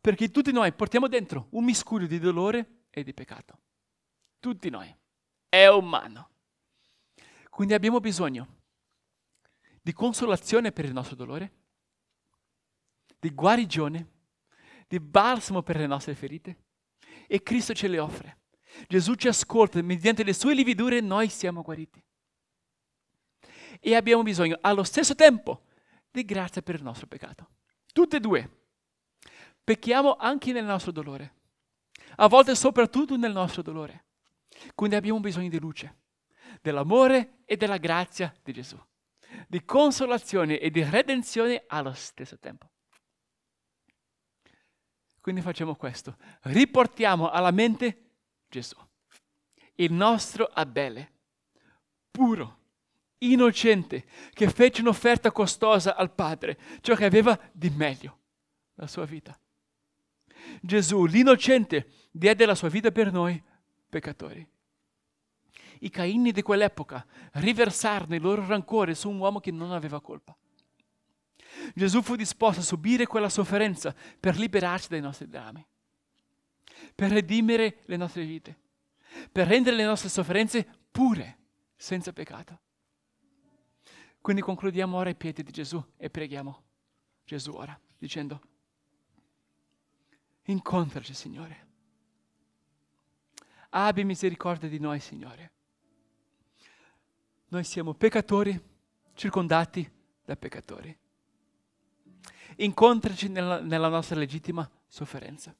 Perché 0.00 0.30
tutti 0.30 0.52
noi 0.52 0.72
portiamo 0.72 1.06
dentro 1.08 1.48
un 1.50 1.64
miscuglio 1.64 2.06
di 2.06 2.18
dolore 2.18 2.84
e 2.90 3.04
di 3.04 3.14
peccato. 3.14 3.60
Tutti 4.40 4.68
noi. 4.70 4.94
È 5.48 5.66
umano. 5.66 6.30
Quindi 7.50 7.74
abbiamo 7.74 8.00
bisogno 8.00 8.56
di 9.82 9.92
consolazione 9.92 10.70
per 10.70 10.84
il 10.84 10.92
nostro 10.92 11.16
dolore, 11.16 11.52
di 13.18 13.30
guarigione, 13.34 14.17
di 14.88 14.98
balsamo 14.98 15.62
per 15.62 15.76
le 15.76 15.86
nostre 15.86 16.14
ferite 16.14 16.64
e 17.26 17.42
Cristo 17.42 17.74
ce 17.74 17.88
le 17.88 17.98
offre. 17.98 18.38
Gesù 18.88 19.14
ci 19.14 19.28
ascolta, 19.28 19.80
mediante 19.82 20.24
le 20.24 20.32
sue 20.32 20.54
lividure 20.54 21.00
noi 21.00 21.28
siamo 21.28 21.62
guariti. 21.62 22.02
E 23.80 23.94
abbiamo 23.94 24.22
bisogno 24.22 24.58
allo 24.60 24.82
stesso 24.82 25.14
tempo 25.14 25.66
di 26.10 26.24
grazia 26.24 26.62
per 26.62 26.76
il 26.76 26.82
nostro 26.82 27.06
peccato. 27.06 27.50
Tutte 27.92 28.16
e 28.16 28.20
due. 28.20 28.50
Pecchiamo 29.62 30.16
anche 30.16 30.52
nel 30.52 30.64
nostro 30.64 30.90
dolore, 30.90 31.34
a 32.16 32.26
volte 32.26 32.54
soprattutto 32.54 33.16
nel 33.16 33.32
nostro 33.32 33.60
dolore. 33.62 34.06
Quindi 34.74 34.96
abbiamo 34.96 35.20
bisogno 35.20 35.50
di 35.50 35.60
luce, 35.60 35.96
dell'amore 36.62 37.42
e 37.44 37.56
della 37.56 37.76
grazia 37.76 38.34
di 38.42 38.52
Gesù, 38.52 38.80
di 39.46 39.62
consolazione 39.64 40.58
e 40.58 40.70
di 40.70 40.82
redenzione 40.82 41.64
allo 41.66 41.92
stesso 41.92 42.38
tempo. 42.38 42.70
Quindi 45.28 45.44
facciamo 45.44 45.74
questo, 45.74 46.16
riportiamo 46.44 47.28
alla 47.28 47.50
mente 47.50 48.12
Gesù, 48.48 48.78
il 49.74 49.92
nostro 49.92 50.46
Abele, 50.46 51.12
puro, 52.10 52.60
innocente, 53.18 54.06
che 54.32 54.48
fece 54.48 54.80
un'offerta 54.80 55.30
costosa 55.30 55.96
al 55.96 56.14
Padre, 56.14 56.58
ciò 56.80 56.94
che 56.94 57.04
aveva 57.04 57.38
di 57.52 57.68
meglio, 57.68 58.20
la 58.76 58.86
sua 58.86 59.04
vita. 59.04 59.38
Gesù, 60.62 61.04
l'innocente, 61.04 61.90
diede 62.10 62.46
la 62.46 62.54
sua 62.54 62.70
vita 62.70 62.90
per 62.90 63.12
noi 63.12 63.38
peccatori. 63.86 64.48
I 65.80 65.90
Caini 65.90 66.32
di 66.32 66.40
quell'epoca 66.40 67.04
riversarono 67.32 68.14
il 68.14 68.22
loro 68.22 68.46
rancore 68.46 68.94
su 68.94 69.10
un 69.10 69.18
uomo 69.18 69.40
che 69.40 69.50
non 69.50 69.72
aveva 69.72 70.00
colpa. 70.00 70.34
Gesù 71.74 72.02
fu 72.02 72.16
disposto 72.16 72.60
a 72.60 72.64
subire 72.64 73.06
quella 73.06 73.28
sofferenza 73.28 73.94
per 74.18 74.36
liberarci 74.38 74.88
dai 74.88 75.00
nostri 75.00 75.28
drammi, 75.28 75.66
per 76.94 77.10
redimere 77.10 77.82
le 77.86 77.96
nostre 77.96 78.24
vite, 78.24 78.58
per 79.30 79.46
rendere 79.46 79.76
le 79.76 79.84
nostre 79.84 80.08
sofferenze 80.08 80.66
pure, 80.90 81.38
senza 81.76 82.12
peccato. 82.12 82.60
Quindi 84.20 84.42
concludiamo 84.42 84.96
ora 84.96 85.08
ai 85.08 85.16
piedi 85.16 85.42
di 85.42 85.52
Gesù 85.52 85.82
e 85.96 86.10
preghiamo 86.10 86.62
Gesù 87.24 87.52
ora, 87.52 87.78
dicendo, 87.98 88.40
incontraci 90.42 91.14
Signore 91.14 91.66
Abbi 93.70 94.04
misericordia 94.04 94.68
di 94.68 94.78
noi, 94.78 94.98
Signore. 94.98 95.52
Noi 97.48 97.64
siamo 97.64 97.92
peccatori, 97.92 98.58
circondati 99.14 99.90
da 100.24 100.36
peccatori. 100.36 100.96
Incontraci 102.60 103.28
nella, 103.28 103.60
nella 103.60 103.88
nostra 103.88 104.18
legittima 104.18 104.68
sofferenza. 104.86 105.54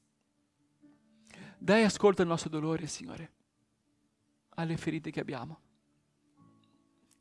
Dai 1.57 1.83
ascolto 1.83 2.21
al 2.21 2.27
nostro 2.27 2.49
dolore, 2.49 2.87
Signore, 2.87 3.31
alle 4.55 4.75
ferite 4.75 5.11
che 5.11 5.19
abbiamo. 5.19 5.59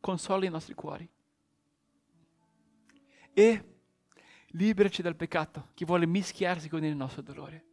Consola 0.01 0.47
i 0.47 0.51
nostri 0.51 0.75
cuori. 0.75 1.09
E 3.33 3.65
liberaci 4.53 5.03
dal 5.03 5.15
peccato 5.17 5.69
che 5.75 5.85
vuole 5.85 6.07
mischiarsi 6.07 6.69
con 6.69 6.85
il 6.85 6.97
nostro 6.97 7.23
dolore. 7.23 7.65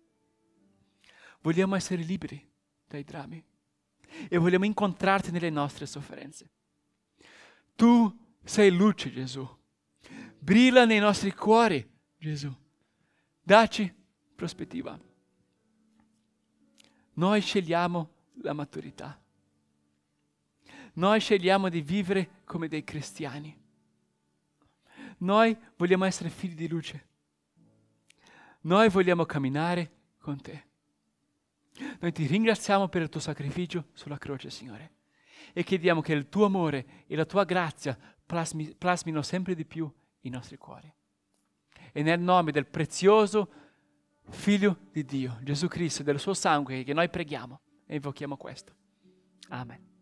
Vogliamo 1.42 1.76
essere 1.76 2.04
liberi 2.04 2.44
dai 2.88 3.04
drammi 3.04 3.44
e 4.30 4.38
vogliamo 4.38 4.66
incontrarti 4.66 5.32
nelle 5.32 5.50
nostre 5.50 5.86
sofferenze. 5.86 6.52
Tu 7.76 8.16
sei 8.44 8.72
luce, 8.72 9.12
Gesù. 9.12 9.48
Brilla 10.38 10.86
nei 10.86 11.00
nostri 11.00 11.34
cuori, 11.34 11.94
Gesù. 12.18 12.54
Daci 13.42 13.94
prospettiva. 14.36 15.00
Noi 17.14 17.42
scegliamo 17.42 18.10
la 18.42 18.54
maturità. 18.54 19.20
Noi 20.94 21.20
scegliamo 21.20 21.70
di 21.70 21.82
vivere 21.82 22.42
come 22.46 22.68
dei 22.68 22.84
cristiani. 22.84 23.64
Noi 25.18 25.58
vogliamo 25.78 26.06
essere 26.06 26.30
figli 26.30 26.56
di 26.56 26.68
luce. 26.68 27.08
Noi 28.62 28.90
vogliamo 28.90 29.26
camminare 29.26 29.92
con 30.20 30.42
te. 30.42 30.68
Noi 32.00 32.12
ti 32.12 32.26
ringraziamo 32.26 32.88
per 32.88 33.02
il 33.02 33.10
tuo 33.10 33.20
sacrificio 33.20 33.90
sulla 33.94 34.18
croce, 34.18 34.50
Signore, 34.50 34.94
e 35.54 35.64
chiediamo 35.64 36.02
che 36.02 36.14
il 36.14 36.30
tuo 36.30 36.46
amore 36.46 37.04
e 37.06 37.16
la 37.16 37.26
tua 37.26 37.44
grazia 37.44 37.98
plasmi, 38.26 38.74
plasmino 38.76 39.22
sempre 39.22 39.56
di 39.56 39.66
più 39.66 39.92
i 40.22 40.30
nostri 40.30 40.58
cuori. 40.58 40.92
E 41.98 42.04
nel 42.04 42.20
nome 42.20 42.52
del 42.52 42.68
prezioso 42.68 43.50
Figlio 44.30 44.80
di 44.92 45.06
Dio, 45.06 45.38
Gesù 45.44 45.70
Cristo, 45.70 46.04
del 46.04 46.20
suo 46.20 46.34
sangue, 46.34 46.84
che 46.84 46.94
noi 46.94 47.10
preghiamo 47.10 47.62
e 47.86 47.96
invochiamo 47.96 48.36
questo. 48.36 48.76
Amen. 49.48 49.95